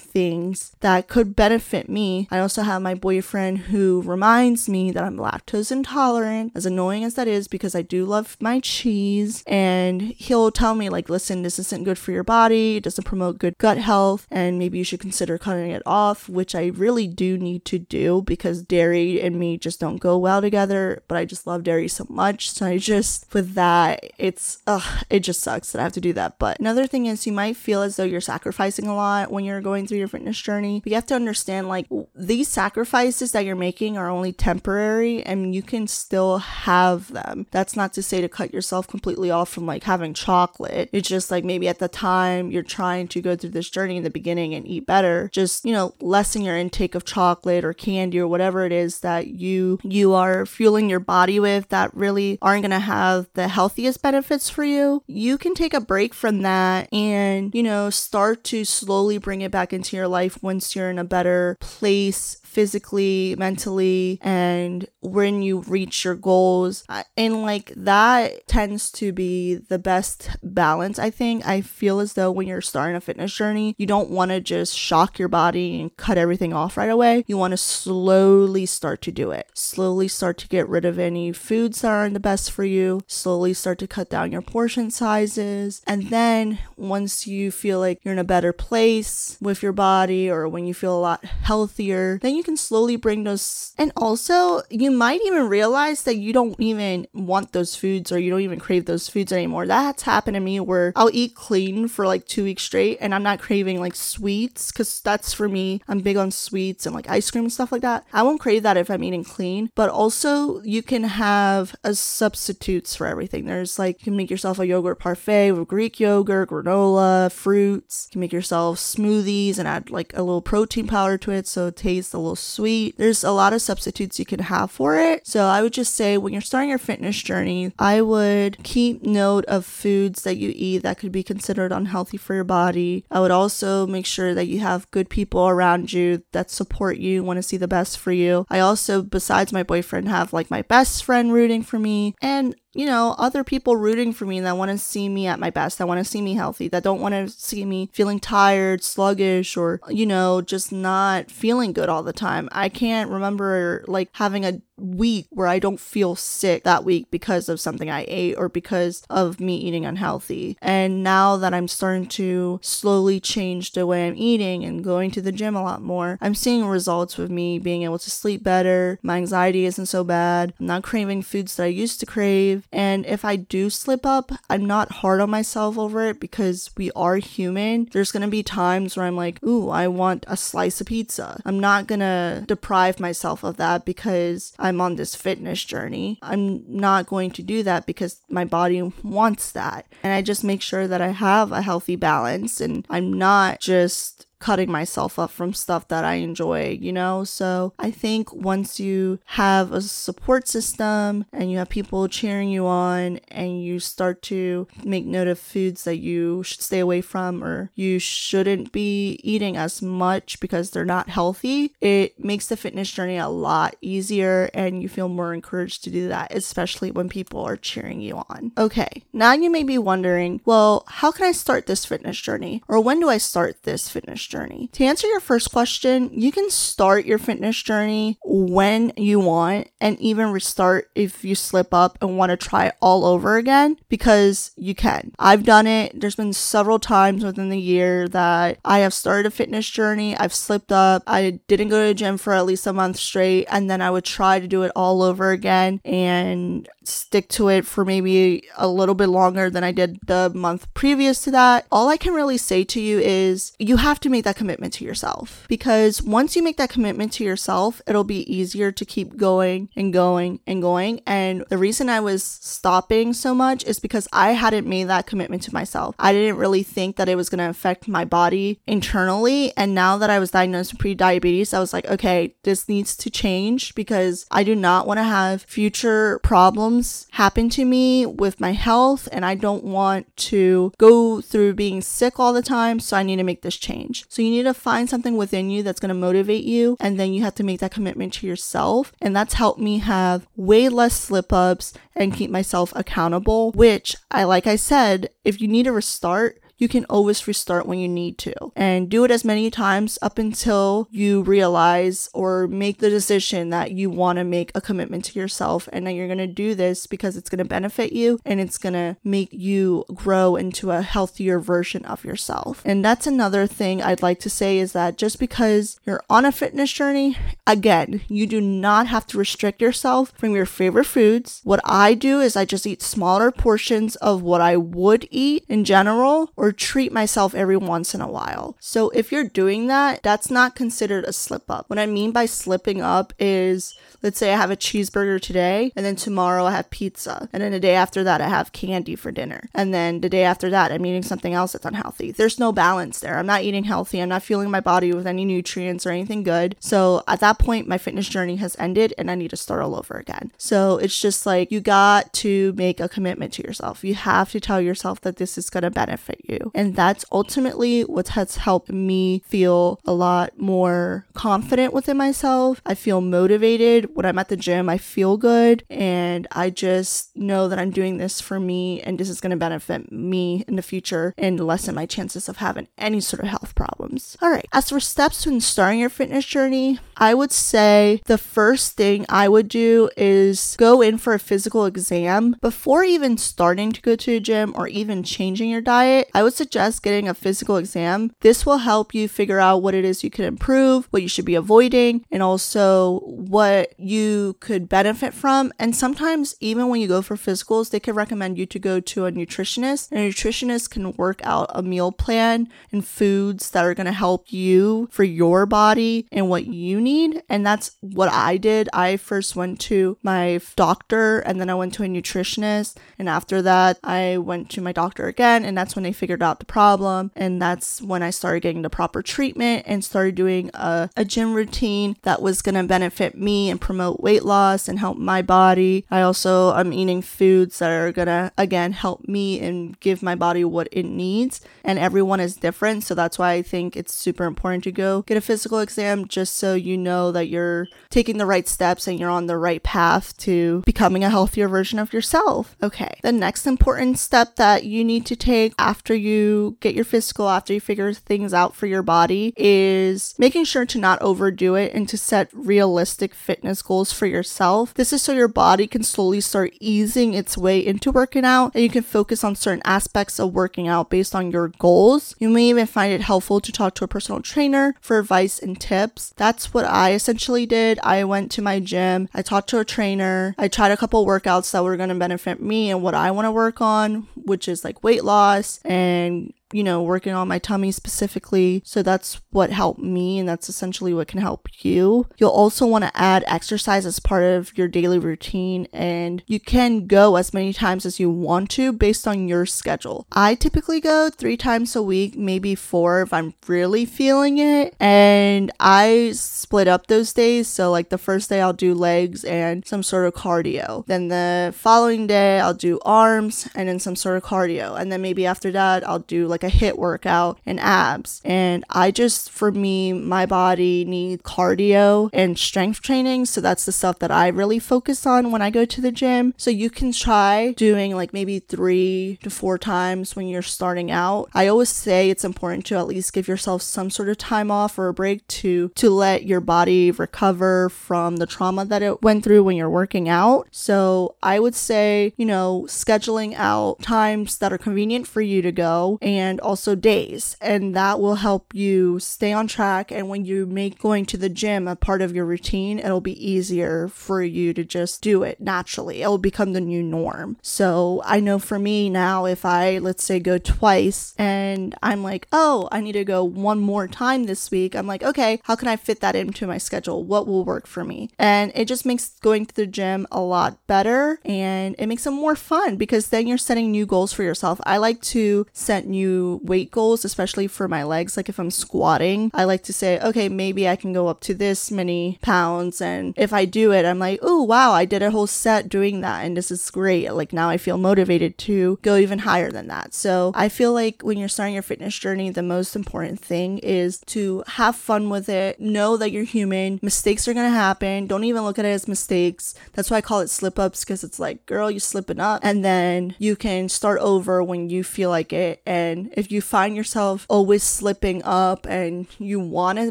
things 0.00 0.72
that 0.82 1.08
could 1.08 1.34
benefit 1.34 1.88
me. 1.88 2.28
I 2.30 2.38
also 2.38 2.62
have 2.62 2.82
my 2.82 2.94
boyfriend 2.94 3.58
who 3.58 4.02
reminds 4.02 4.68
me 4.68 4.90
that 4.90 5.02
I'm 5.02 5.16
lactose 5.16 5.72
intolerant, 5.72 6.52
as 6.54 6.66
annoying 6.66 7.04
as 7.04 7.14
that 7.14 7.28
is, 7.28 7.48
because 7.48 7.74
I 7.74 7.82
do 7.82 8.04
love 8.04 8.36
my 8.40 8.60
cheese. 8.60 9.42
And 9.46 10.02
he'll 10.02 10.50
tell 10.50 10.74
me, 10.74 10.88
like, 10.88 11.08
listen, 11.08 11.42
this 11.42 11.58
isn't 11.58 11.84
good 11.84 11.98
for 11.98 12.12
your 12.12 12.24
body, 12.24 12.76
it 12.76 12.84
doesn't 12.84 13.04
promote 13.04 13.38
good 13.38 13.56
gut 13.58 13.78
health, 13.78 14.26
and 14.30 14.58
maybe 14.58 14.78
you 14.78 14.84
should 14.84 15.00
consider 15.00 15.38
cutting 15.38 15.70
it 15.70 15.82
off, 15.86 16.28
which 16.28 16.54
I 16.54 16.66
really 16.66 17.06
do 17.06 17.38
need 17.38 17.64
to 17.66 17.78
do 17.78 18.22
because 18.22 18.62
dairy 18.62 19.20
and 19.20 19.38
me 19.38 19.56
just 19.56 19.80
don't 19.80 19.98
go 19.98 20.18
well 20.18 20.40
together. 20.40 21.02
But 21.08 21.16
I 21.16 21.24
just 21.24 21.46
love 21.46 21.62
dairy 21.62 21.88
so 21.88 22.06
much. 22.08 22.50
So 22.50 22.66
I 22.66 22.78
just, 22.78 23.32
with 23.32 23.54
that, 23.54 24.04
it's, 24.18 24.58
ugh, 24.66 25.04
it 25.08 25.20
just 25.20 25.40
sucks 25.40 25.72
that 25.72 25.78
I 25.78 25.84
have 25.84 25.92
to 25.92 26.00
do 26.00 26.12
that. 26.14 26.38
But 26.40 26.58
another 26.58 26.86
thing 26.88 27.06
is, 27.06 27.26
you 27.26 27.32
might 27.32 27.56
feel 27.56 27.82
as 27.82 27.96
though 27.96 28.04
you're 28.04 28.20
sacrificing 28.20 28.88
a 28.88 28.96
lot 28.96 29.30
when 29.30 29.44
you're 29.44 29.60
going 29.60 29.86
through 29.86 29.98
your 29.98 30.08
fitness 30.08 30.40
journey 30.40 30.71
But 30.80 30.88
you 30.88 30.94
have 30.94 31.06
to 31.06 31.14
understand 31.14 31.68
like 31.68 31.86
these 32.14 32.48
sacrifices 32.48 33.32
that 33.32 33.44
you're 33.44 33.56
making 33.56 33.98
are 33.98 34.08
only 34.08 34.32
temporary 34.32 35.22
and 35.22 35.54
you 35.54 35.62
can 35.62 35.86
still 35.86 36.38
have 36.38 37.12
them. 37.12 37.46
That's 37.50 37.76
not 37.76 37.92
to 37.94 38.02
say 38.02 38.20
to 38.20 38.28
cut 38.28 38.52
yourself 38.52 38.86
completely 38.88 39.30
off 39.30 39.48
from 39.48 39.66
like 39.66 39.84
having 39.84 40.14
chocolate. 40.14 40.90
It's 40.92 41.08
just 41.08 41.30
like 41.30 41.44
maybe 41.44 41.68
at 41.68 41.78
the 41.78 41.88
time 41.88 42.50
you're 42.50 42.62
trying 42.62 43.08
to 43.08 43.20
go 43.20 43.36
through 43.36 43.50
this 43.50 43.70
journey 43.70 43.96
in 43.96 44.04
the 44.04 44.10
beginning 44.10 44.54
and 44.54 44.66
eat 44.66 44.86
better, 44.86 45.30
just, 45.32 45.64
you 45.64 45.72
know, 45.72 45.94
lessen 46.00 46.42
your 46.42 46.56
intake 46.56 46.94
of 46.94 47.04
chocolate 47.04 47.64
or 47.64 47.72
candy 47.72 48.18
or 48.18 48.28
whatever 48.28 48.64
it 48.64 48.72
is 48.72 49.00
that 49.00 49.28
you 49.28 49.78
you 49.82 50.12
are 50.12 50.46
fueling 50.46 50.88
your 50.88 51.00
body 51.00 51.40
with 51.40 51.68
that 51.68 51.94
really 51.94 52.38
aren't 52.42 52.62
going 52.62 52.70
to 52.70 52.78
have 52.78 53.28
the 53.34 53.48
healthiest 53.48 54.02
benefits 54.02 54.48
for 54.48 54.64
you. 54.64 55.02
You 55.06 55.38
can 55.38 55.54
take 55.54 55.74
a 55.74 55.80
break 55.80 56.14
from 56.14 56.42
that 56.42 56.92
and, 56.92 57.54
you 57.54 57.62
know, 57.62 57.90
start 57.90 58.44
to 58.44 58.64
slowly 58.64 59.18
bring 59.18 59.40
it 59.40 59.50
back 59.50 59.72
into 59.72 59.96
your 59.96 60.08
life 60.08 60.42
once 60.62 60.76
you're 60.76 60.90
in 60.90 60.98
a 60.98 61.04
better 61.04 61.56
place 61.58 62.38
physically, 62.44 63.34
mentally, 63.38 64.18
and 64.20 64.86
when 65.00 65.42
you 65.42 65.60
reach 65.62 66.04
your 66.04 66.14
goals. 66.14 66.84
And 67.16 67.42
like 67.42 67.72
that 67.76 68.46
tends 68.46 68.92
to 68.92 69.10
be 69.10 69.54
the 69.54 69.78
best 69.78 70.28
balance, 70.42 70.98
I 70.98 71.08
think. 71.08 71.46
I 71.46 71.62
feel 71.62 71.98
as 71.98 72.12
though 72.12 72.30
when 72.30 72.46
you're 72.46 72.60
starting 72.60 72.94
a 72.94 73.00
fitness 73.00 73.34
journey, 73.34 73.74
you 73.78 73.86
don't 73.86 74.10
want 74.10 74.32
to 74.32 74.40
just 74.40 74.76
shock 74.76 75.18
your 75.18 75.28
body 75.28 75.80
and 75.80 75.96
cut 75.96 76.18
everything 76.18 76.52
off 76.52 76.76
right 76.76 76.90
away. 76.90 77.24
You 77.26 77.38
want 77.38 77.52
to 77.52 77.56
slowly 77.56 78.66
start 78.66 79.00
to 79.02 79.12
do 79.12 79.30
it. 79.30 79.50
Slowly 79.54 80.06
start 80.06 80.36
to 80.38 80.48
get 80.48 80.68
rid 80.68 80.84
of 80.84 80.98
any 80.98 81.32
foods 81.32 81.80
that 81.80 81.88
aren't 81.88 82.14
the 82.14 82.20
best 82.20 82.52
for 82.52 82.64
you. 82.64 83.00
Slowly 83.06 83.54
start 83.54 83.78
to 83.78 83.88
cut 83.88 84.10
down 84.10 84.30
your 84.30 84.42
portion 84.42 84.90
sizes. 84.90 85.82
And 85.86 86.10
then 86.10 86.58
once 86.76 87.26
you 87.26 87.50
feel 87.50 87.80
like 87.80 88.00
you're 88.04 88.12
in 88.12 88.18
a 88.18 88.24
better 88.24 88.52
place 88.52 89.38
with 89.40 89.62
your 89.62 89.72
body 89.72 90.30
or 90.30 90.46
when 90.52 90.66
you 90.66 90.74
feel 90.74 90.96
a 90.96 91.00
lot 91.00 91.24
healthier, 91.24 92.18
then 92.22 92.34
you 92.34 92.42
can 92.42 92.56
slowly 92.56 92.96
bring 92.96 93.24
those. 93.24 93.74
And 93.78 93.92
also, 93.96 94.62
you 94.70 94.90
might 94.90 95.20
even 95.22 95.48
realize 95.48 96.02
that 96.04 96.16
you 96.16 96.32
don't 96.32 96.54
even 96.60 97.06
want 97.12 97.52
those 97.52 97.74
foods 97.74 98.12
or 98.12 98.18
you 98.18 98.30
don't 98.30 98.40
even 98.40 98.60
crave 98.60 98.84
those 98.84 99.08
foods 99.08 99.32
anymore. 99.32 99.66
That's 99.66 100.02
happened 100.02 100.34
to 100.34 100.40
me 100.40 100.60
where 100.60 100.92
I'll 100.94 101.10
eat 101.12 101.34
clean 101.34 101.88
for 101.88 102.06
like 102.06 102.26
two 102.26 102.44
weeks 102.44 102.62
straight 102.62 102.98
and 103.00 103.14
I'm 103.14 103.22
not 103.22 103.40
craving 103.40 103.80
like 103.80 103.94
sweets 103.94 104.70
because 104.70 105.00
that's 105.00 105.32
for 105.32 105.48
me. 105.48 105.82
I'm 105.88 106.00
big 106.00 106.16
on 106.16 106.30
sweets 106.30 106.86
and 106.86 106.94
like 106.94 107.08
ice 107.08 107.30
cream 107.30 107.44
and 107.44 107.52
stuff 107.52 107.72
like 107.72 107.82
that. 107.82 108.06
I 108.12 108.22
won't 108.22 108.40
crave 108.40 108.62
that 108.62 108.76
if 108.76 108.90
I'm 108.90 109.04
eating 109.04 109.24
clean, 109.24 109.70
but 109.74 109.90
also 109.90 110.62
you 110.62 110.82
can 110.82 111.04
have 111.04 111.74
a 111.82 111.94
substitutes 111.94 112.94
for 112.94 113.06
everything. 113.06 113.46
There's 113.46 113.78
like, 113.78 114.00
you 114.00 114.04
can 114.04 114.16
make 114.16 114.30
yourself 114.30 114.58
a 114.58 114.66
yogurt 114.66 114.98
parfait 114.98 115.52
with 115.52 115.68
Greek 115.68 115.98
yogurt, 115.98 116.50
granola, 116.50 117.30
fruits. 117.30 118.08
You 118.08 118.12
can 118.12 118.20
make 118.20 118.32
yourself 118.32 118.78
smoothies 118.78 119.58
and 119.58 119.66
add 119.68 119.90
like 119.90 120.12
a 120.14 120.22
little 120.22 120.31
protein 120.40 120.86
powder 120.86 121.18
to 121.18 121.30
it 121.30 121.46
so 121.46 121.68
it 121.68 121.76
tastes 121.76 122.12
a 122.12 122.18
little 122.18 122.32
little 122.32 122.42
sweet. 122.42 122.96
There's 122.96 123.24
a 123.24 123.30
lot 123.30 123.52
of 123.52 123.60
substitutes 123.60 124.18
you 124.18 124.24
can 124.24 124.40
have 124.40 124.70
for 124.70 124.96
it. 124.96 125.26
So 125.26 125.44
I 125.44 125.60
would 125.60 125.72
just 125.72 125.94
say 125.94 126.16
when 126.16 126.32
you're 126.32 126.40
starting 126.40 126.70
your 126.70 126.78
fitness 126.78 127.20
journey, 127.22 127.72
I 127.78 128.00
would 128.00 128.62
keep 128.62 129.02
note 129.02 129.44
of 129.46 129.66
foods 129.66 130.22
that 130.22 130.36
you 130.36 130.52
eat 130.54 130.78
that 130.78 130.98
could 130.98 131.12
be 131.12 131.22
considered 131.22 131.72
unhealthy 131.72 132.16
for 132.16 132.34
your 132.34 132.44
body. 132.44 133.04
I 133.10 133.20
would 133.20 133.30
also 133.30 133.86
make 133.86 134.06
sure 134.06 134.34
that 134.34 134.46
you 134.46 134.60
have 134.60 134.90
good 134.90 135.10
people 135.10 135.46
around 135.46 135.92
you 135.92 136.22
that 136.32 136.50
support 136.50 136.96
you, 136.96 137.22
want 137.22 137.36
to 137.36 137.42
see 137.42 137.58
the 137.58 137.68
best 137.68 137.98
for 137.98 138.12
you. 138.12 138.46
I 138.48 138.60
also, 138.60 139.02
besides 139.02 139.52
my 139.52 139.62
boyfriend, 139.62 140.08
have 140.08 140.32
like 140.32 140.50
my 140.50 140.62
best 140.62 141.04
friend 141.04 141.32
rooting 141.32 141.62
for 141.62 141.78
me. 141.78 142.14
And 142.22 142.54
you 142.74 142.86
know, 142.86 143.14
other 143.18 143.44
people 143.44 143.76
rooting 143.76 144.12
for 144.12 144.24
me 144.24 144.40
that 144.40 144.56
want 144.56 144.70
to 144.70 144.78
see 144.78 145.08
me 145.08 145.26
at 145.26 145.38
my 145.38 145.50
best, 145.50 145.78
that 145.78 145.88
want 145.88 145.98
to 145.98 146.04
see 146.04 146.22
me 146.22 146.34
healthy, 146.34 146.68
that 146.68 146.82
don't 146.82 147.00
want 147.00 147.14
to 147.14 147.28
see 147.28 147.64
me 147.64 147.90
feeling 147.92 148.18
tired, 148.18 148.82
sluggish, 148.82 149.56
or, 149.56 149.80
you 149.88 150.06
know, 150.06 150.40
just 150.40 150.72
not 150.72 151.30
feeling 151.30 151.72
good 151.72 151.88
all 151.88 152.02
the 152.02 152.12
time. 152.12 152.48
I 152.52 152.68
can't 152.68 153.10
remember 153.10 153.84
like 153.86 154.08
having 154.12 154.44
a 154.44 154.60
week 154.82 155.26
where 155.30 155.46
I 155.46 155.58
don't 155.58 155.80
feel 155.80 156.16
sick 156.16 156.64
that 156.64 156.84
week 156.84 157.10
because 157.10 157.48
of 157.48 157.60
something 157.60 157.90
I 157.90 158.04
ate 158.08 158.34
or 158.36 158.48
because 158.48 159.02
of 159.08 159.40
me 159.40 159.56
eating 159.56 159.86
unhealthy. 159.86 160.58
And 160.60 161.02
now 161.02 161.36
that 161.36 161.54
I'm 161.54 161.68
starting 161.68 162.06
to 162.08 162.58
slowly 162.62 163.20
change 163.20 163.72
the 163.72 163.86
way 163.86 164.06
I'm 164.06 164.16
eating 164.16 164.64
and 164.64 164.84
going 164.84 165.10
to 165.12 165.22
the 165.22 165.32
gym 165.32 165.56
a 165.56 165.62
lot 165.62 165.82
more, 165.82 166.18
I'm 166.20 166.34
seeing 166.34 166.66
results 166.66 167.16
with 167.16 167.30
me 167.30 167.58
being 167.58 167.82
able 167.82 167.98
to 167.98 168.10
sleep 168.10 168.42
better. 168.42 168.98
My 169.02 169.16
anxiety 169.16 169.64
isn't 169.64 169.86
so 169.86 170.04
bad. 170.04 170.52
I'm 170.58 170.66
not 170.66 170.82
craving 170.82 171.22
foods 171.22 171.56
that 171.56 171.64
I 171.64 171.66
used 171.66 172.00
to 172.00 172.06
crave. 172.06 172.66
And 172.72 173.06
if 173.06 173.24
I 173.24 173.36
do 173.36 173.70
slip 173.70 174.04
up, 174.04 174.32
I'm 174.50 174.66
not 174.66 174.92
hard 174.92 175.20
on 175.20 175.30
myself 175.30 175.78
over 175.78 176.08
it 176.08 176.20
because 176.20 176.70
we 176.76 176.90
are 176.92 177.16
human. 177.16 177.88
There's 177.92 178.12
going 178.12 178.22
to 178.22 178.28
be 178.28 178.42
times 178.42 178.96
where 178.96 179.06
I'm 179.06 179.16
like, 179.16 179.42
ooh, 179.44 179.68
I 179.68 179.88
want 179.88 180.24
a 180.28 180.36
slice 180.36 180.80
of 180.80 180.86
pizza. 180.86 181.40
I'm 181.44 181.60
not 181.60 181.86
going 181.86 182.00
to 182.00 182.44
deprive 182.46 183.00
myself 183.00 183.44
of 183.44 183.56
that 183.56 183.84
because 183.84 184.52
I'm 184.58 184.71
on 184.80 184.96
this 184.96 185.14
fitness 185.14 185.64
journey. 185.64 186.18
I'm 186.22 186.62
not 186.66 187.06
going 187.06 187.30
to 187.32 187.42
do 187.42 187.62
that 187.62 187.86
because 187.86 188.20
my 188.28 188.44
body 188.44 188.82
wants 189.02 189.52
that. 189.52 189.86
And 190.02 190.12
I 190.12 190.22
just 190.22 190.44
make 190.44 190.62
sure 190.62 190.86
that 190.88 191.00
I 191.00 191.08
have 191.08 191.52
a 191.52 191.62
healthy 191.62 191.96
balance 191.96 192.60
and 192.60 192.86
I'm 192.90 193.12
not 193.12 193.60
just 193.60 194.26
cutting 194.42 194.70
myself 194.70 195.20
up 195.20 195.30
from 195.30 195.54
stuff 195.54 195.86
that 195.86 196.04
I 196.04 196.14
enjoy, 196.14 196.76
you 196.80 196.92
know? 196.92 197.22
So 197.22 197.72
I 197.78 197.92
think 197.92 198.34
once 198.34 198.80
you 198.80 199.20
have 199.26 199.70
a 199.70 199.80
support 199.80 200.48
system 200.48 201.26
and 201.32 201.48
you 201.48 201.58
have 201.58 201.68
people 201.68 202.08
cheering 202.08 202.48
you 202.48 202.66
on 202.66 203.20
and 203.28 203.62
you 203.62 203.78
start 203.78 204.20
to 204.22 204.66
make 204.84 205.06
note 205.06 205.28
of 205.28 205.38
foods 205.38 205.84
that 205.84 205.98
you 205.98 206.42
should 206.42 206.60
stay 206.60 206.80
away 206.80 207.02
from 207.02 207.44
or 207.44 207.70
you 207.76 208.00
shouldn't 208.00 208.72
be 208.72 209.20
eating 209.22 209.56
as 209.56 209.80
much 209.80 210.40
because 210.40 210.70
they're 210.70 210.84
not 210.84 211.08
healthy, 211.08 211.72
it 211.80 212.18
makes 212.18 212.48
the 212.48 212.56
fitness 212.56 212.90
journey 212.90 213.18
a 213.18 213.28
lot 213.28 213.76
easier 213.80 214.50
and 214.54 214.82
you 214.82 214.88
feel 214.88 215.08
more 215.08 215.32
encouraged 215.32 215.84
to 215.84 215.90
do 215.90 216.08
that, 216.08 216.34
especially 216.34 216.90
when 216.90 217.08
people 217.08 217.44
are 217.44 217.56
cheering 217.56 218.00
you 218.00 218.16
on. 218.28 218.50
Okay, 218.58 219.04
now 219.12 219.34
you 219.34 219.50
may 219.50 219.62
be 219.62 219.78
wondering, 219.78 220.40
well, 220.44 220.82
how 220.88 221.12
can 221.12 221.26
I 221.26 221.32
start 221.32 221.66
this 221.66 221.84
fitness 221.84 222.20
journey? 222.20 222.60
Or 222.66 222.80
when 222.80 222.98
do 222.98 223.08
I 223.08 223.18
start 223.18 223.62
this 223.62 223.88
fitness 223.88 224.26
journey? 224.26 224.31
To 224.72 224.84
answer 224.84 225.06
your 225.06 225.20
first 225.20 225.50
question, 225.50 226.10
you 226.12 226.32
can 226.32 226.50
start 226.50 227.04
your 227.04 227.18
fitness 227.18 227.62
journey 227.62 228.18
when 228.24 228.92
you 228.96 229.20
want 229.20 229.68
and 229.80 229.98
even 230.00 230.30
restart 230.30 230.90
if 230.94 231.24
you 231.24 231.34
slip 231.34 231.74
up 231.74 231.98
and 232.00 232.16
want 232.16 232.30
to 232.30 232.36
try 232.36 232.72
all 232.80 233.04
over 233.04 233.36
again 233.36 233.76
because 233.88 234.52
you 234.56 234.74
can. 234.74 235.12
I've 235.18 235.44
done 235.44 235.66
it. 235.66 236.00
There's 236.00 236.16
been 236.16 236.32
several 236.32 236.78
times 236.78 237.24
within 237.24 237.48
the 237.48 237.58
year 237.58 238.08
that 238.08 238.58
I 238.64 238.80
have 238.80 238.94
started 238.94 239.26
a 239.26 239.30
fitness 239.30 239.68
journey. 239.68 240.16
I've 240.16 240.34
slipped 240.34 240.72
up. 240.72 241.02
I 241.06 241.40
didn't 241.48 241.68
go 241.68 241.82
to 241.82 241.88
the 241.88 241.94
gym 241.94 242.16
for 242.16 242.32
at 242.32 242.46
least 242.46 242.66
a 242.66 242.72
month 242.72 242.96
straight 242.96 243.46
and 243.50 243.68
then 243.70 243.80
I 243.80 243.90
would 243.90 244.04
try 244.04 244.40
to 244.40 244.48
do 244.48 244.62
it 244.62 244.72
all 244.74 245.02
over 245.02 245.30
again 245.30 245.80
and 245.84 246.68
stick 246.84 247.28
to 247.28 247.48
it 247.48 247.66
for 247.66 247.84
maybe 247.84 248.44
a 248.56 248.68
little 248.68 248.94
bit 248.94 249.08
longer 249.08 249.50
than 249.50 249.64
I 249.64 249.72
did 249.72 249.98
the 250.06 250.30
month 250.34 250.72
previous 250.74 251.22
to 251.24 251.30
that. 251.32 251.66
All 251.70 251.88
I 251.88 251.96
can 251.96 252.14
really 252.14 252.38
say 252.38 252.64
to 252.64 252.80
you 252.80 252.98
is 252.98 253.52
you 253.58 253.76
have 253.76 254.00
to 254.00 254.08
make 254.08 254.21
that 254.24 254.36
commitment 254.36 254.72
to 254.74 254.84
yourself 254.84 255.44
because 255.48 256.02
once 256.02 256.36
you 256.36 256.42
make 256.42 256.56
that 256.56 256.70
commitment 256.70 257.12
to 257.14 257.24
yourself, 257.24 257.80
it'll 257.86 258.04
be 258.04 258.32
easier 258.32 258.72
to 258.72 258.84
keep 258.84 259.16
going 259.16 259.68
and 259.76 259.92
going 259.92 260.40
and 260.46 260.62
going. 260.62 261.00
And 261.06 261.44
the 261.48 261.58
reason 261.58 261.88
I 261.88 262.00
was 262.00 262.22
stopping 262.22 263.12
so 263.12 263.34
much 263.34 263.64
is 263.64 263.78
because 263.78 264.08
I 264.12 264.32
hadn't 264.32 264.66
made 264.66 264.84
that 264.84 265.06
commitment 265.06 265.42
to 265.44 265.54
myself. 265.54 265.94
I 265.98 266.12
didn't 266.12 266.36
really 266.36 266.62
think 266.62 266.96
that 266.96 267.08
it 267.08 267.16
was 267.16 267.28
going 267.28 267.38
to 267.38 267.50
affect 267.50 267.88
my 267.88 268.04
body 268.04 268.60
internally. 268.66 269.52
And 269.56 269.74
now 269.74 269.98
that 269.98 270.10
I 270.10 270.18
was 270.18 270.30
diagnosed 270.30 270.72
with 270.72 270.80
pre-diabetes, 270.80 271.54
I 271.54 271.60
was 271.60 271.72
like, 271.72 271.86
okay, 271.86 272.34
this 272.42 272.68
needs 272.68 272.96
to 272.98 273.10
change 273.10 273.74
because 273.74 274.26
I 274.30 274.44
do 274.44 274.54
not 274.54 274.86
want 274.86 274.98
to 274.98 275.04
have 275.04 275.42
future 275.42 276.20
problems 276.22 277.06
happen 277.12 277.48
to 277.50 277.64
me 277.64 278.06
with 278.06 278.40
my 278.40 278.52
health 278.52 279.08
and 279.12 279.24
I 279.24 279.34
don't 279.34 279.64
want 279.64 280.14
to 280.16 280.72
go 280.78 281.20
through 281.20 281.54
being 281.54 281.80
sick 281.80 282.18
all 282.18 282.32
the 282.32 282.42
time. 282.42 282.80
So 282.80 282.96
I 282.96 283.02
need 283.02 283.16
to 283.16 283.24
make 283.24 283.42
this 283.42 283.56
change. 283.56 284.04
So 284.12 284.20
you 284.20 284.28
need 284.28 284.42
to 284.42 284.52
find 284.52 284.90
something 284.90 285.16
within 285.16 285.48
you 285.48 285.62
that's 285.62 285.80
going 285.80 285.88
to 285.88 285.94
motivate 285.94 286.44
you. 286.44 286.76
And 286.78 287.00
then 287.00 287.14
you 287.14 287.22
have 287.22 287.34
to 287.36 287.42
make 287.42 287.60
that 287.60 287.72
commitment 287.72 288.12
to 288.12 288.26
yourself. 288.26 288.92
And 289.00 289.16
that's 289.16 289.32
helped 289.32 289.58
me 289.58 289.78
have 289.78 290.26
way 290.36 290.68
less 290.68 290.92
slip 290.92 291.32
ups 291.32 291.72
and 291.96 292.12
keep 292.12 292.30
myself 292.30 292.74
accountable, 292.76 293.52
which 293.52 293.96
I, 294.10 294.24
like 294.24 294.46
I 294.46 294.56
said, 294.56 295.08
if 295.24 295.40
you 295.40 295.48
need 295.48 295.62
to 295.62 295.72
restart, 295.72 296.42
you 296.62 296.68
can 296.68 296.84
always 296.84 297.26
restart 297.26 297.66
when 297.66 297.80
you 297.80 297.88
need 297.88 298.16
to 298.16 298.32
and 298.54 298.88
do 298.88 299.02
it 299.02 299.10
as 299.10 299.24
many 299.24 299.50
times 299.50 299.98
up 300.00 300.16
until 300.16 300.86
you 300.92 301.20
realize 301.22 302.08
or 302.14 302.46
make 302.46 302.78
the 302.78 302.88
decision 302.88 303.50
that 303.50 303.72
you 303.72 303.90
want 303.90 304.16
to 304.16 304.24
make 304.24 304.52
a 304.54 304.60
commitment 304.60 305.04
to 305.04 305.18
yourself 305.18 305.68
and 305.72 305.84
that 305.84 305.92
you're 305.92 306.06
going 306.06 306.18
to 306.18 306.26
do 306.28 306.54
this 306.54 306.86
because 306.86 307.16
it's 307.16 307.28
going 307.28 307.38
to 307.38 307.44
benefit 307.44 307.92
you 307.92 308.20
and 308.24 308.40
it's 308.40 308.58
going 308.58 308.72
to 308.74 308.96
make 309.02 309.28
you 309.32 309.84
grow 309.92 310.36
into 310.36 310.70
a 310.70 310.82
healthier 310.82 311.40
version 311.40 311.84
of 311.84 312.04
yourself. 312.04 312.62
And 312.64 312.84
that's 312.84 313.08
another 313.08 313.48
thing 313.48 313.82
I'd 313.82 314.00
like 314.00 314.20
to 314.20 314.30
say 314.30 314.58
is 314.58 314.72
that 314.72 314.96
just 314.96 315.18
because 315.18 315.80
you're 315.84 316.04
on 316.08 316.24
a 316.24 316.30
fitness 316.30 316.70
journey, 316.70 317.16
again, 317.44 318.02
you 318.06 318.28
do 318.28 318.40
not 318.40 318.86
have 318.86 319.06
to 319.08 319.18
restrict 319.18 319.60
yourself 319.60 320.12
from 320.16 320.36
your 320.36 320.46
favorite 320.46 320.84
foods. 320.84 321.40
What 321.42 321.60
I 321.64 321.94
do 321.94 322.20
is 322.20 322.36
I 322.36 322.44
just 322.44 322.68
eat 322.68 322.82
smaller 322.82 323.32
portions 323.32 323.96
of 323.96 324.22
what 324.22 324.40
I 324.40 324.56
would 324.56 325.08
eat 325.10 325.44
in 325.48 325.64
general 325.64 326.30
or 326.36 326.51
or 326.52 326.54
treat 326.54 326.92
myself 326.92 327.34
every 327.34 327.56
once 327.56 327.94
in 327.94 328.02
a 328.02 328.10
while. 328.10 328.56
So 328.60 328.90
if 328.90 329.10
you're 329.10 329.24
doing 329.24 329.68
that, 329.68 330.02
that's 330.02 330.30
not 330.30 330.54
considered 330.54 331.04
a 331.04 331.12
slip 331.12 331.50
up. 331.50 331.70
What 331.70 331.78
I 331.78 331.86
mean 331.86 332.12
by 332.12 332.26
slipping 332.26 332.82
up 332.82 333.14
is 333.18 333.74
let's 334.02 334.18
say 334.18 334.32
I 334.32 334.36
have 334.36 334.50
a 334.50 334.56
cheeseburger 334.56 335.20
today 335.20 335.72
and 335.76 335.84
then 335.84 335.96
tomorrow 335.96 336.44
I 336.46 336.52
have 336.52 336.70
pizza 336.70 337.28
and 337.32 337.42
then 337.42 337.52
the 337.52 337.60
day 337.60 337.74
after 337.74 338.04
that 338.04 338.20
I 338.20 338.28
have 338.28 338.52
candy 338.52 338.96
for 338.96 339.10
dinner. 339.10 339.48
And 339.54 339.72
then 339.72 340.00
the 340.00 340.08
day 340.08 340.24
after 340.24 340.50
that 340.50 340.72
I'm 340.72 340.84
eating 340.86 341.02
something 341.02 341.34
else 341.34 341.52
that's 341.52 341.64
unhealthy. 341.64 342.12
There's 342.12 342.38
no 342.38 342.52
balance 342.52 343.00
there. 343.00 343.18
I'm 343.18 343.26
not 343.26 343.42
eating 343.42 343.64
healthy. 343.64 344.00
I'm 344.00 344.08
not 344.08 344.22
fueling 344.22 344.50
my 344.50 344.60
body 344.60 344.92
with 344.92 345.06
any 345.06 345.24
nutrients 345.24 345.86
or 345.86 345.90
anything 345.90 346.22
good. 346.22 346.56
So 346.60 347.02
at 347.06 347.20
that 347.20 347.38
point 347.38 347.68
my 347.68 347.78
fitness 347.78 348.08
journey 348.08 348.36
has 348.36 348.56
ended 348.58 348.94
and 348.98 349.10
I 349.10 349.14
need 349.14 349.30
to 349.30 349.36
start 349.36 349.62
all 349.62 349.76
over 349.76 349.94
again. 349.94 350.32
So 350.38 350.78
it's 350.78 350.98
just 350.98 351.26
like 351.26 351.52
you 351.52 351.60
got 351.60 352.12
to 352.14 352.52
make 352.54 352.80
a 352.80 352.88
commitment 352.88 353.32
to 353.34 353.42
yourself. 353.42 353.84
You 353.84 353.94
have 353.94 354.30
to 354.32 354.40
tell 354.40 354.60
yourself 354.60 355.00
that 355.02 355.16
this 355.16 355.38
is 355.38 355.50
going 355.50 355.62
to 355.62 355.70
benefit 355.70 356.20
you. 356.24 356.50
And 356.54 356.74
that's 356.74 357.04
ultimately 357.12 357.82
what 357.82 358.08
has 358.08 358.36
helped 358.36 358.70
me 358.70 359.22
feel 359.26 359.80
a 359.84 359.92
lot 359.92 360.38
more 360.38 361.06
confident 361.14 361.72
within 361.72 361.96
myself. 361.96 362.60
I 362.66 362.74
feel 362.74 363.00
motivated 363.00 363.91
when 363.94 364.06
I'm 364.06 364.18
at 364.18 364.28
the 364.28 364.36
gym, 364.36 364.68
I 364.68 364.78
feel 364.78 365.16
good 365.16 365.64
and 365.70 366.26
I 366.32 366.50
just 366.50 367.16
know 367.16 367.48
that 367.48 367.58
I'm 367.58 367.70
doing 367.70 367.96
this 367.96 368.20
for 368.20 368.40
me 368.40 368.80
and 368.82 368.98
this 368.98 369.08
is 369.08 369.20
going 369.20 369.30
to 369.30 369.36
benefit 369.36 369.90
me 369.92 370.44
in 370.48 370.56
the 370.56 370.62
future 370.62 371.14
and 371.16 371.38
lessen 371.40 371.74
my 371.74 371.86
chances 371.86 372.28
of 372.28 372.38
having 372.38 372.68
any 372.78 373.00
sort 373.00 373.22
of 373.22 373.28
health 373.28 373.54
problems. 373.54 374.16
All 374.20 374.30
right, 374.30 374.46
as 374.52 374.70
for 374.70 374.80
steps 374.80 375.22
to 375.22 375.40
starting 375.40 375.80
your 375.80 375.90
fitness 375.90 376.24
journey, 376.24 376.78
I 376.96 377.14
would 377.14 377.32
say 377.32 378.00
the 378.06 378.18
first 378.18 378.76
thing 378.76 379.06
I 379.08 379.28
would 379.28 379.48
do 379.48 379.90
is 379.96 380.56
go 380.58 380.80
in 380.80 380.98
for 380.98 381.14
a 381.14 381.18
physical 381.18 381.66
exam 381.66 382.36
before 382.40 382.84
even 382.84 383.18
starting 383.18 383.72
to 383.72 383.80
go 383.80 383.96
to 383.96 384.16
a 384.16 384.20
gym 384.20 384.52
or 384.56 384.68
even 384.68 385.02
changing 385.02 385.50
your 385.50 385.60
diet. 385.60 386.10
I 386.14 386.22
would 386.22 386.34
suggest 386.34 386.82
getting 386.82 387.08
a 387.08 387.14
physical 387.14 387.56
exam. 387.56 388.12
This 388.20 388.46
will 388.46 388.58
help 388.58 388.94
you 388.94 389.08
figure 389.08 389.40
out 389.40 389.62
what 389.62 389.74
it 389.74 389.84
is 389.84 390.04
you 390.04 390.10
can 390.10 390.24
improve, 390.24 390.86
what 390.90 391.02
you 391.02 391.08
should 391.08 391.24
be 391.24 391.34
avoiding, 391.34 392.04
and 392.10 392.22
also 392.22 393.00
what 393.04 393.72
you 393.82 394.36
could 394.40 394.68
benefit 394.68 395.14
from. 395.14 395.52
And 395.58 395.74
sometimes, 395.74 396.34
even 396.40 396.68
when 396.68 396.80
you 396.80 396.88
go 396.88 397.02
for 397.02 397.16
physicals, 397.16 397.70
they 397.70 397.80
could 397.80 397.96
recommend 397.96 398.38
you 398.38 398.46
to 398.46 398.58
go 398.58 398.80
to 398.80 399.06
a 399.06 399.12
nutritionist. 399.12 399.92
A 399.92 399.96
nutritionist 399.96 400.70
can 400.70 400.92
work 400.92 401.20
out 401.24 401.50
a 401.50 401.62
meal 401.62 401.92
plan 401.92 402.48
and 402.70 402.86
foods 402.86 403.50
that 403.50 403.64
are 403.64 403.74
going 403.74 403.86
to 403.86 403.92
help 403.92 404.32
you 404.32 404.88
for 404.90 405.04
your 405.04 405.46
body 405.46 406.06
and 406.12 406.28
what 406.28 406.46
you 406.46 406.80
need. 406.80 407.22
And 407.28 407.44
that's 407.44 407.76
what 407.80 408.10
I 408.10 408.36
did. 408.36 408.68
I 408.72 408.96
first 408.96 409.36
went 409.36 409.60
to 409.60 409.98
my 410.02 410.40
doctor 410.56 411.20
and 411.20 411.40
then 411.40 411.50
I 411.50 411.54
went 411.54 411.74
to 411.74 411.84
a 411.84 411.86
nutritionist. 411.86 412.76
And 412.98 413.08
after 413.08 413.42
that, 413.42 413.78
I 413.82 414.18
went 414.18 414.50
to 414.50 414.60
my 414.60 414.72
doctor 414.72 415.06
again. 415.06 415.44
And 415.44 415.56
that's 415.56 415.74
when 415.74 415.82
they 415.82 415.92
figured 415.92 416.22
out 416.22 416.38
the 416.38 416.46
problem. 416.46 417.10
And 417.16 417.40
that's 417.40 417.82
when 417.82 418.02
I 418.02 418.10
started 418.10 418.40
getting 418.40 418.62
the 418.62 418.70
proper 418.70 419.02
treatment 419.02 419.64
and 419.66 419.84
started 419.84 420.14
doing 420.14 420.50
a, 420.54 420.90
a 420.96 421.04
gym 421.04 421.34
routine 421.34 421.96
that 422.02 422.22
was 422.22 422.42
going 422.42 422.54
to 422.54 422.64
benefit 422.64 423.16
me 423.16 423.50
and 423.50 423.60
promote 423.60 423.71
weight 423.98 424.24
loss 424.24 424.68
and 424.68 424.78
help 424.78 424.98
my 424.98 425.22
body. 425.22 425.84
I 425.90 426.02
also 426.02 426.54
am 426.54 426.72
eating 426.72 427.02
foods 427.02 427.58
that 427.58 427.70
are 427.70 427.92
gonna 427.92 428.32
again 428.36 428.72
help 428.72 429.06
me 429.08 429.40
and 429.40 429.78
give 429.80 430.02
my 430.02 430.14
body 430.14 430.44
what 430.44 430.68
it 430.72 430.84
needs. 430.84 431.40
And 431.64 431.78
everyone 431.78 432.20
is 432.20 432.36
different, 432.36 432.84
so 432.84 432.94
that's 432.94 433.18
why 433.18 433.32
I 433.32 433.42
think 433.42 433.76
it's 433.76 433.94
super 433.94 434.24
important 434.24 434.64
to 434.64 434.72
go 434.72 435.02
get 435.02 435.16
a 435.16 435.20
physical 435.20 435.58
exam 435.60 436.08
just 436.08 436.36
so 436.36 436.54
you 436.54 436.76
know 436.76 437.12
that 437.12 437.28
you're 437.28 437.68
taking 437.90 438.18
the 438.18 438.26
right 438.26 438.48
steps 438.48 438.86
and 438.86 438.98
you're 438.98 439.10
on 439.10 439.26
the 439.26 439.36
right 439.36 439.62
path 439.62 440.16
to 440.18 440.62
becoming 440.66 441.04
a 441.04 441.10
healthier 441.10 441.48
version 441.48 441.78
of 441.78 441.92
yourself. 441.92 442.56
Okay. 442.62 442.92
The 443.02 443.12
next 443.12 443.46
important 443.46 443.98
step 443.98 444.36
that 444.36 444.64
you 444.64 444.84
need 444.84 445.06
to 445.06 445.16
take 445.16 445.54
after 445.58 445.94
you 445.94 446.56
get 446.60 446.74
your 446.74 446.84
physical, 446.84 447.28
after 447.28 447.52
you 447.52 447.60
figure 447.60 447.92
things 447.92 448.34
out 448.34 448.54
for 448.54 448.66
your 448.66 448.82
body 448.82 449.32
is 449.36 450.14
making 450.18 450.44
sure 450.44 450.66
to 450.66 450.78
not 450.78 451.00
overdo 451.00 451.54
it 451.54 451.72
and 451.72 451.88
to 451.88 451.96
set 451.96 452.28
realistic 452.32 453.14
fitness 453.14 453.61
goals 453.62 453.92
for 453.92 454.06
yourself. 454.06 454.74
This 454.74 454.92
is 454.92 455.02
so 455.02 455.12
your 455.12 455.28
body 455.28 455.66
can 455.66 455.82
slowly 455.82 456.20
start 456.20 456.52
easing 456.60 457.14
its 457.14 457.38
way 457.38 457.64
into 457.64 457.90
working 457.90 458.24
out 458.24 458.52
and 458.54 458.62
you 458.62 458.70
can 458.70 458.82
focus 458.82 459.24
on 459.24 459.36
certain 459.36 459.62
aspects 459.64 460.18
of 460.18 460.34
working 460.34 460.68
out 460.68 460.90
based 460.90 461.14
on 461.14 461.30
your 461.30 461.48
goals. 461.48 462.14
You 462.18 462.28
may 462.28 462.48
even 462.48 462.66
find 462.66 462.92
it 462.92 463.00
helpful 463.00 463.40
to 463.40 463.52
talk 463.52 463.74
to 463.76 463.84
a 463.84 463.88
personal 463.88 464.20
trainer 464.20 464.74
for 464.80 464.98
advice 464.98 465.38
and 465.38 465.60
tips. 465.60 466.12
That's 466.16 466.52
what 466.52 466.64
I 466.64 466.92
essentially 466.92 467.46
did. 467.46 467.78
I 467.82 468.04
went 468.04 468.30
to 468.32 468.42
my 468.42 468.60
gym, 468.60 469.08
I 469.14 469.22
talked 469.22 469.48
to 469.50 469.58
a 469.58 469.64
trainer, 469.64 470.34
I 470.38 470.48
tried 470.48 470.72
a 470.72 470.76
couple 470.76 471.06
workouts 471.06 471.50
that 471.52 471.64
were 471.64 471.76
going 471.76 471.88
to 471.88 471.94
benefit 471.94 472.40
me 472.42 472.70
and 472.70 472.82
what 472.82 472.94
I 472.94 473.10
want 473.10 473.26
to 473.26 473.32
work 473.32 473.60
on, 473.60 474.08
which 474.16 474.48
is 474.48 474.64
like 474.64 474.84
weight 474.84 475.04
loss 475.04 475.58
and 475.64 476.32
you 476.52 476.62
know, 476.62 476.82
working 476.82 477.12
on 477.12 477.28
my 477.28 477.38
tummy 477.38 477.72
specifically. 477.72 478.62
So 478.64 478.82
that's 478.82 479.20
what 479.30 479.50
helped 479.50 479.80
me, 479.80 480.18
and 480.18 480.28
that's 480.28 480.48
essentially 480.48 480.94
what 480.94 481.08
can 481.08 481.20
help 481.20 481.48
you. 481.60 482.06
You'll 482.18 482.30
also 482.30 482.66
want 482.66 482.84
to 482.84 482.90
add 482.94 483.24
exercise 483.26 483.86
as 483.86 483.98
part 483.98 484.24
of 484.24 484.56
your 484.56 484.68
daily 484.68 484.98
routine, 484.98 485.66
and 485.72 486.22
you 486.26 486.40
can 486.40 486.86
go 486.86 487.16
as 487.16 487.34
many 487.34 487.52
times 487.52 487.86
as 487.86 487.98
you 487.98 488.10
want 488.10 488.50
to 488.50 488.72
based 488.72 489.06
on 489.08 489.28
your 489.28 489.46
schedule. 489.46 490.06
I 490.12 490.34
typically 490.34 490.80
go 490.80 491.10
three 491.10 491.36
times 491.36 491.74
a 491.74 491.82
week, 491.82 492.16
maybe 492.16 492.54
four 492.54 493.02
if 493.02 493.12
I'm 493.12 493.34
really 493.46 493.84
feeling 493.84 494.38
it, 494.38 494.74
and 494.78 495.50
I 495.60 496.12
split 496.14 496.68
up 496.68 496.86
those 496.86 497.12
days. 497.12 497.48
So, 497.48 497.70
like 497.70 497.88
the 497.88 497.98
first 497.98 498.28
day, 498.28 498.40
I'll 498.40 498.52
do 498.52 498.74
legs 498.74 499.24
and 499.24 499.66
some 499.66 499.82
sort 499.82 500.06
of 500.06 500.14
cardio. 500.14 500.84
Then 500.86 501.08
the 501.08 501.54
following 501.56 502.06
day, 502.06 502.40
I'll 502.40 502.54
do 502.54 502.78
arms 502.84 503.48
and 503.54 503.68
then 503.68 503.78
some 503.78 503.96
sort 503.96 504.16
of 504.16 504.22
cardio. 504.22 504.78
And 504.78 504.90
then 504.90 505.02
maybe 505.02 505.26
after 505.26 505.50
that, 505.52 505.86
I'll 505.88 506.00
do 506.00 506.26
like 506.26 506.41
like 506.42 506.52
a 506.52 506.56
HIIT 506.56 506.76
workout 506.76 507.38
and 507.46 507.60
abs. 507.60 508.20
And 508.24 508.64
I 508.70 508.90
just, 508.90 509.30
for 509.30 509.50
me, 509.50 509.92
my 509.92 510.26
body 510.26 510.84
needs 510.84 511.22
cardio 511.22 512.10
and 512.12 512.38
strength 512.38 512.82
training. 512.82 513.26
So 513.26 513.40
that's 513.40 513.64
the 513.64 513.72
stuff 513.72 513.98
that 514.00 514.10
I 514.10 514.28
really 514.28 514.58
focus 514.58 515.06
on 515.06 515.30
when 515.30 515.42
I 515.42 515.50
go 515.50 515.64
to 515.64 515.80
the 515.80 515.92
gym. 515.92 516.34
So 516.36 516.50
you 516.50 516.70
can 516.70 516.92
try 516.92 517.52
doing 517.52 517.94
like 517.94 518.12
maybe 518.12 518.38
three 518.38 519.18
to 519.22 519.30
four 519.30 519.58
times 519.58 520.16
when 520.16 520.28
you're 520.28 520.42
starting 520.42 520.90
out. 520.90 521.28
I 521.34 521.46
always 521.46 521.68
say 521.68 522.10
it's 522.10 522.24
important 522.24 522.66
to 522.66 522.76
at 522.76 522.86
least 522.86 523.12
give 523.12 523.28
yourself 523.28 523.62
some 523.62 523.90
sort 523.90 524.08
of 524.08 524.18
time 524.18 524.50
off 524.50 524.78
or 524.78 524.88
a 524.88 524.94
break 524.94 525.26
to 525.28 525.68
to 525.70 525.90
let 525.90 526.24
your 526.24 526.40
body 526.40 526.90
recover 526.90 527.68
from 527.68 528.16
the 528.16 528.26
trauma 528.26 528.64
that 528.64 528.82
it 528.82 529.02
went 529.02 529.24
through 529.24 529.44
when 529.44 529.56
you're 529.56 529.70
working 529.70 530.08
out. 530.08 530.48
So 530.50 531.14
I 531.22 531.38
would 531.38 531.54
say, 531.54 532.12
you 532.16 532.26
know, 532.26 532.64
scheduling 532.68 533.34
out 533.36 533.82
times 533.82 534.38
that 534.38 534.52
are 534.52 534.58
convenient 534.58 535.06
for 535.06 535.20
you 535.20 535.42
to 535.42 535.52
go 535.52 535.98
and 536.00 536.31
and 536.32 536.40
also 536.40 536.74
days. 536.74 537.36
And 537.42 537.76
that 537.76 538.00
will 538.00 538.14
help 538.16 538.54
you 538.54 538.98
stay 538.98 539.34
on 539.34 539.46
track. 539.46 539.92
And 539.92 540.08
when 540.08 540.24
you 540.24 540.46
make 540.46 540.78
going 540.78 541.04
to 541.06 541.18
the 541.18 541.28
gym 541.28 541.68
a 541.68 541.76
part 541.76 542.00
of 542.00 542.14
your 542.14 542.24
routine, 542.24 542.78
it'll 542.78 543.02
be 543.02 543.30
easier 543.30 543.88
for 543.88 544.22
you 544.22 544.54
to 544.54 544.64
just 544.64 545.02
do 545.02 545.22
it 545.22 545.40
naturally. 545.40 546.00
It'll 546.00 546.16
become 546.16 546.54
the 546.54 546.60
new 546.60 546.82
norm. 546.82 547.36
So 547.42 548.00
I 548.06 548.20
know 548.20 548.38
for 548.38 548.58
me 548.58 548.88
now, 548.88 549.26
if 549.26 549.44
I, 549.44 549.76
let's 549.76 550.02
say, 550.02 550.20
go 550.20 550.38
twice 550.38 551.14
and 551.18 551.74
I'm 551.82 552.02
like, 552.02 552.28
oh, 552.32 552.68
I 552.72 552.80
need 552.80 552.92
to 552.92 553.04
go 553.04 553.22
one 553.22 553.60
more 553.60 553.86
time 553.86 554.24
this 554.24 554.50
week, 554.50 554.74
I'm 554.74 554.86
like, 554.86 555.02
okay, 555.02 555.38
how 555.44 555.54
can 555.54 555.68
I 555.68 555.76
fit 555.76 556.00
that 556.00 556.16
into 556.16 556.46
my 556.46 556.56
schedule? 556.56 557.04
What 557.04 557.26
will 557.26 557.44
work 557.44 557.66
for 557.66 557.84
me? 557.84 558.08
And 558.18 558.52
it 558.54 558.68
just 558.68 558.86
makes 558.86 559.18
going 559.20 559.44
to 559.46 559.54
the 559.54 559.66
gym 559.66 560.06
a 560.10 560.20
lot 560.20 560.66
better 560.66 561.20
and 561.26 561.76
it 561.78 561.88
makes 561.88 562.06
it 562.06 562.12
more 562.12 562.36
fun 562.36 562.76
because 562.76 563.08
then 563.08 563.26
you're 563.26 563.36
setting 563.36 563.70
new 563.70 563.84
goals 563.84 564.14
for 564.14 564.22
yourself. 564.22 564.58
I 564.64 564.78
like 564.78 565.02
to 565.12 565.46
set 565.52 565.86
new 565.86 566.21
weight 566.42 566.70
goals, 566.70 567.04
especially 567.04 567.46
for 567.46 567.68
my 567.68 567.82
legs. 567.82 568.16
Like 568.16 568.28
if 568.28 568.38
I'm 568.38 568.50
squatting, 568.50 569.30
I 569.34 569.44
like 569.44 569.62
to 569.64 569.72
say, 569.72 570.00
okay, 570.00 570.28
maybe 570.28 570.68
I 570.68 570.76
can 570.76 570.92
go 570.92 571.08
up 571.08 571.20
to 571.22 571.34
this 571.34 571.70
many 571.70 572.18
pounds. 572.22 572.80
And 572.80 573.14
if 573.16 573.32
I 573.32 573.44
do 573.44 573.72
it, 573.72 573.84
I'm 573.84 573.98
like, 573.98 574.18
oh, 574.22 574.42
wow, 574.42 574.72
I 574.72 574.84
did 574.84 575.02
a 575.02 575.10
whole 575.10 575.26
set 575.26 575.68
doing 575.68 576.00
that. 576.00 576.24
And 576.24 576.36
this 576.36 576.50
is 576.50 576.70
great. 576.70 577.12
Like 577.12 577.32
now 577.32 577.48
I 577.48 577.56
feel 577.56 577.78
motivated 577.78 578.38
to 578.38 578.78
go 578.82 578.96
even 578.96 579.20
higher 579.20 579.50
than 579.50 579.68
that. 579.68 579.94
So 579.94 580.32
I 580.34 580.48
feel 580.48 580.72
like 580.72 581.02
when 581.02 581.18
you're 581.18 581.28
starting 581.28 581.54
your 581.54 581.62
fitness 581.62 581.98
journey, 581.98 582.30
the 582.30 582.42
most 582.42 582.76
important 582.76 583.20
thing 583.20 583.58
is 583.58 583.98
to 584.06 584.44
have 584.46 584.76
fun 584.76 585.10
with 585.10 585.28
it. 585.28 585.60
Know 585.60 585.96
that 585.96 586.10
you're 586.10 586.24
human. 586.24 586.78
Mistakes 586.82 587.26
are 587.28 587.34
going 587.34 587.50
to 587.50 587.56
happen. 587.56 588.06
Don't 588.06 588.24
even 588.24 588.42
look 588.42 588.58
at 588.58 588.64
it 588.64 588.68
as 588.68 588.88
mistakes. 588.88 589.54
That's 589.72 589.90
why 589.90 589.98
I 589.98 590.02
call 590.02 590.20
it 590.20 590.30
slip 590.30 590.58
ups 590.58 590.84
because 590.84 591.04
it's 591.04 591.18
like, 591.18 591.44
girl, 591.46 591.70
you're 591.70 591.80
slipping 591.80 592.20
up. 592.20 592.40
And 592.42 592.64
then 592.64 593.14
you 593.18 593.36
can 593.36 593.68
start 593.68 594.00
over 594.00 594.42
when 594.42 594.70
you 594.70 594.84
feel 594.84 595.10
like 595.10 595.32
it. 595.32 595.62
And 595.66 596.11
if 596.12 596.30
you 596.30 596.40
find 596.40 596.76
yourself 596.76 597.26
always 597.28 597.62
slipping 597.62 598.22
up 598.24 598.66
and 598.66 599.06
you 599.18 599.40
want 599.40 599.78
to 599.78 599.90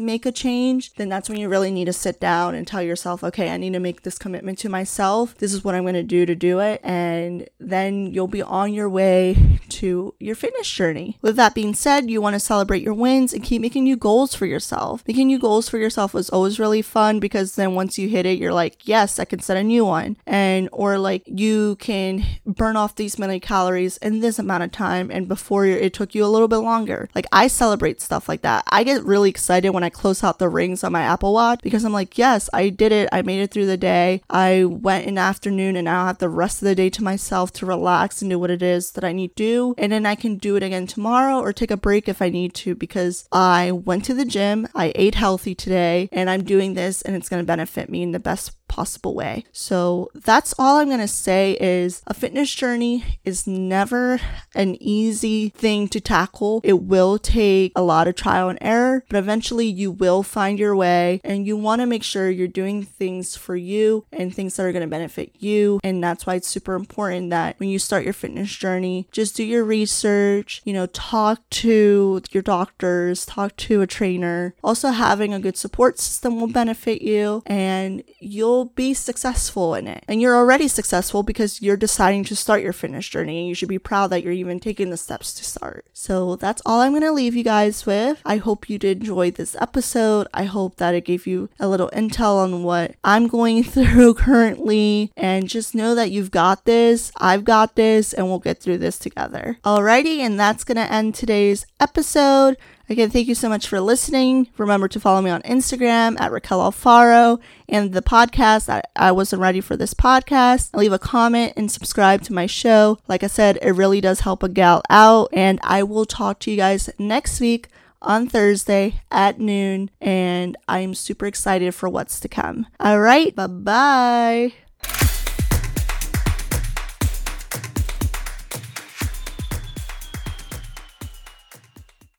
make 0.00 0.26
a 0.26 0.32
change, 0.32 0.94
then 0.94 1.08
that's 1.08 1.28
when 1.28 1.38
you 1.38 1.48
really 1.48 1.70
need 1.70 1.86
to 1.86 1.92
sit 1.92 2.20
down 2.20 2.54
and 2.54 2.66
tell 2.66 2.82
yourself, 2.82 3.24
okay, 3.24 3.50
I 3.50 3.56
need 3.56 3.72
to 3.72 3.80
make 3.80 4.02
this 4.02 4.18
commitment 4.18 4.58
to 4.58 4.68
myself. 4.68 5.36
This 5.36 5.52
is 5.52 5.64
what 5.64 5.74
I'm 5.74 5.84
going 5.84 5.94
to 5.94 6.02
do 6.02 6.26
to 6.26 6.34
do 6.34 6.60
it. 6.60 6.80
And 6.82 7.48
then 7.58 8.06
you'll 8.06 8.28
be 8.28 8.42
on 8.42 8.72
your 8.72 8.88
way 8.88 9.58
to 9.68 10.14
your 10.18 10.34
fitness 10.34 10.70
journey. 10.70 11.18
With 11.22 11.36
that 11.36 11.54
being 11.54 11.74
said, 11.74 12.10
you 12.10 12.20
want 12.20 12.34
to 12.34 12.40
celebrate 12.40 12.82
your 12.82 12.94
wins 12.94 13.32
and 13.32 13.42
keep 13.42 13.62
making 13.62 13.84
new 13.84 13.96
goals 13.96 14.34
for 14.34 14.46
yourself. 14.46 15.02
Making 15.06 15.28
new 15.28 15.38
goals 15.38 15.68
for 15.68 15.78
yourself 15.78 16.14
was 16.14 16.30
always 16.30 16.58
really 16.58 16.82
fun 16.82 17.20
because 17.20 17.56
then 17.56 17.74
once 17.74 17.98
you 17.98 18.08
hit 18.08 18.26
it, 18.26 18.38
you're 18.38 18.52
like, 18.52 18.86
yes, 18.86 19.18
I 19.18 19.24
can 19.24 19.40
set 19.40 19.56
a 19.56 19.62
new 19.62 19.84
one. 19.84 20.16
And, 20.26 20.68
or 20.72 20.98
like 20.98 21.22
you 21.26 21.76
can 21.76 22.24
burn 22.46 22.76
off 22.76 22.96
these 22.96 23.18
many 23.18 23.40
calories 23.40 23.96
in 23.98 24.20
this 24.20 24.38
amount 24.38 24.62
of 24.62 24.72
time. 24.72 25.10
And 25.10 25.28
before 25.28 25.66
it 25.66 25.94
took 26.02 26.16
you 26.16 26.24
a 26.24 26.26
little 26.26 26.48
bit 26.48 26.58
longer. 26.58 27.08
Like 27.14 27.26
I 27.30 27.46
celebrate 27.46 28.00
stuff 28.00 28.28
like 28.28 28.42
that. 28.42 28.64
I 28.66 28.82
get 28.82 29.04
really 29.04 29.30
excited 29.30 29.70
when 29.70 29.84
I 29.84 29.88
close 29.88 30.24
out 30.24 30.40
the 30.40 30.48
rings 30.48 30.82
on 30.82 30.90
my 30.90 31.02
Apple 31.02 31.32
Watch 31.32 31.60
because 31.62 31.84
I'm 31.84 31.92
like, 31.92 32.18
yes, 32.18 32.50
I 32.52 32.70
did 32.70 32.90
it. 32.90 33.08
I 33.12 33.22
made 33.22 33.40
it 33.40 33.52
through 33.52 33.66
the 33.66 33.76
day. 33.76 34.20
I 34.28 34.64
went 34.64 35.06
in 35.06 35.14
the 35.14 35.20
afternoon 35.20 35.76
and 35.76 35.84
now 35.84 36.02
I 36.02 36.06
have 36.08 36.18
the 36.18 36.28
rest 36.28 36.60
of 36.60 36.66
the 36.66 36.74
day 36.74 36.90
to 36.90 37.04
myself 37.04 37.52
to 37.52 37.66
relax 37.66 38.20
and 38.20 38.30
do 38.32 38.38
what 38.38 38.50
it 38.50 38.62
is 38.62 38.92
that 38.92 39.04
I 39.04 39.12
need 39.12 39.36
to 39.36 39.44
do. 39.44 39.74
And 39.78 39.92
then 39.92 40.04
I 40.04 40.16
can 40.16 40.38
do 40.38 40.56
it 40.56 40.64
again 40.64 40.88
tomorrow 40.88 41.38
or 41.38 41.52
take 41.52 41.70
a 41.70 41.76
break 41.76 42.08
if 42.08 42.20
I 42.20 42.30
need 42.30 42.52
to 42.54 42.74
because 42.74 43.28
I 43.30 43.70
went 43.70 44.04
to 44.06 44.14
the 44.14 44.24
gym, 44.24 44.66
I 44.74 44.90
ate 44.96 45.14
healthy 45.14 45.54
today, 45.54 46.08
and 46.10 46.28
I'm 46.28 46.42
doing 46.42 46.74
this 46.74 47.02
and 47.02 47.14
it's 47.14 47.28
going 47.28 47.42
to 47.42 47.46
benefit 47.46 47.88
me 47.88 48.02
in 48.02 48.10
the 48.10 48.18
best 48.18 48.61
possible 48.72 49.14
way. 49.14 49.44
So 49.52 50.10
that's 50.14 50.54
all 50.58 50.78
I'm 50.78 50.88
going 50.88 51.00
to 51.00 51.06
say 51.06 51.58
is 51.60 52.02
a 52.06 52.14
fitness 52.14 52.50
journey 52.54 53.18
is 53.22 53.46
never 53.46 54.18
an 54.54 54.76
easy 54.80 55.50
thing 55.50 55.88
to 55.88 56.00
tackle. 56.00 56.62
It 56.64 56.80
will 56.80 57.18
take 57.18 57.72
a 57.76 57.82
lot 57.82 58.08
of 58.08 58.14
trial 58.14 58.48
and 58.48 58.58
error, 58.62 59.04
but 59.10 59.18
eventually 59.18 59.66
you 59.66 59.90
will 59.90 60.22
find 60.22 60.58
your 60.58 60.74
way 60.74 61.20
and 61.22 61.46
you 61.46 61.54
want 61.54 61.82
to 61.82 61.86
make 61.86 62.02
sure 62.02 62.30
you're 62.30 62.48
doing 62.48 62.82
things 62.82 63.36
for 63.36 63.56
you 63.56 64.06
and 64.10 64.34
things 64.34 64.56
that 64.56 64.64
are 64.64 64.72
going 64.72 64.80
to 64.80 64.88
benefit 64.88 65.32
you. 65.38 65.78
And 65.84 66.02
that's 66.02 66.24
why 66.24 66.36
it's 66.36 66.48
super 66.48 66.74
important 66.74 67.28
that 67.28 67.60
when 67.60 67.68
you 67.68 67.78
start 67.78 68.04
your 68.04 68.14
fitness 68.14 68.56
journey, 68.56 69.06
just 69.12 69.36
do 69.36 69.44
your 69.44 69.64
research, 69.64 70.62
you 70.64 70.72
know, 70.72 70.86
talk 70.86 71.46
to 71.50 72.22
your 72.30 72.42
doctors, 72.42 73.26
talk 73.26 73.54
to 73.56 73.82
a 73.82 73.86
trainer. 73.86 74.54
Also 74.64 74.88
having 74.88 75.34
a 75.34 75.40
good 75.40 75.58
support 75.58 75.98
system 75.98 76.40
will 76.40 76.48
benefit 76.48 77.02
you 77.02 77.42
and 77.44 78.02
you'll 78.18 78.61
be 78.66 78.94
successful 78.94 79.74
in 79.74 79.86
it. 79.86 80.04
And 80.08 80.20
you're 80.20 80.36
already 80.36 80.68
successful 80.68 81.22
because 81.22 81.62
you're 81.62 81.76
deciding 81.76 82.24
to 82.24 82.36
start 82.36 82.62
your 82.62 82.72
fitness 82.72 83.08
journey 83.08 83.40
and 83.40 83.48
you 83.48 83.54
should 83.54 83.68
be 83.68 83.78
proud 83.78 84.08
that 84.08 84.22
you're 84.22 84.32
even 84.32 84.60
taking 84.60 84.90
the 84.90 84.96
steps 84.96 85.32
to 85.34 85.44
start. 85.44 85.86
So 85.92 86.36
that's 86.36 86.62
all 86.64 86.80
I'm 86.80 86.92
going 86.92 87.02
to 87.02 87.12
leave 87.12 87.34
you 87.34 87.44
guys 87.44 87.86
with. 87.86 88.20
I 88.24 88.36
hope 88.36 88.68
you 88.68 88.78
did 88.78 89.00
enjoy 89.00 89.30
this 89.30 89.56
episode. 89.60 90.26
I 90.34 90.44
hope 90.44 90.76
that 90.76 90.94
it 90.94 91.04
gave 91.04 91.26
you 91.26 91.48
a 91.58 91.68
little 91.68 91.90
intel 91.90 92.36
on 92.36 92.62
what 92.62 92.96
I'm 93.04 93.28
going 93.28 93.62
through 93.72 94.14
currently 94.14 95.12
and 95.16 95.48
just 95.48 95.74
know 95.74 95.94
that 95.94 96.10
you've 96.10 96.30
got 96.30 96.64
this. 96.64 97.12
I've 97.16 97.44
got 97.44 97.76
this 97.76 98.12
and 98.12 98.26
we'll 98.26 98.38
get 98.38 98.60
through 98.60 98.78
this 98.78 98.98
together. 98.98 99.58
Alrighty, 99.64 100.18
and 100.18 100.38
that's 100.38 100.64
going 100.64 100.76
to 100.76 100.92
end 100.92 101.14
today's 101.14 101.66
episode. 101.80 102.56
Again, 102.92 103.08
thank 103.08 103.26
you 103.26 103.34
so 103.34 103.48
much 103.48 103.68
for 103.68 103.80
listening. 103.80 104.48
Remember 104.58 104.86
to 104.86 105.00
follow 105.00 105.22
me 105.22 105.30
on 105.30 105.40
Instagram 105.44 106.20
at 106.20 106.30
Raquel 106.30 106.60
Alfaro 106.60 107.40
and 107.66 107.94
the 107.94 108.02
podcast. 108.02 108.68
I, 108.68 108.82
I 108.94 109.12
wasn't 109.12 109.40
ready 109.40 109.62
for 109.62 109.78
this 109.78 109.94
podcast. 109.94 110.76
Leave 110.76 110.92
a 110.92 110.98
comment 110.98 111.54
and 111.56 111.72
subscribe 111.72 112.20
to 112.24 112.34
my 112.34 112.44
show. 112.44 112.98
Like 113.08 113.24
I 113.24 113.28
said, 113.28 113.58
it 113.62 113.70
really 113.70 114.02
does 114.02 114.20
help 114.20 114.42
a 114.42 114.48
gal 114.50 114.82
out. 114.90 115.30
And 115.32 115.58
I 115.62 115.82
will 115.84 116.04
talk 116.04 116.38
to 116.40 116.50
you 116.50 116.58
guys 116.58 116.90
next 116.98 117.40
week 117.40 117.68
on 118.02 118.28
Thursday 118.28 119.00
at 119.10 119.40
noon. 119.40 119.88
And 119.98 120.58
I'm 120.68 120.92
super 120.92 121.24
excited 121.24 121.74
for 121.74 121.88
what's 121.88 122.20
to 122.20 122.28
come. 122.28 122.66
All 122.78 123.00
right, 123.00 123.34
bye 123.34 123.46
bye. 123.46 124.52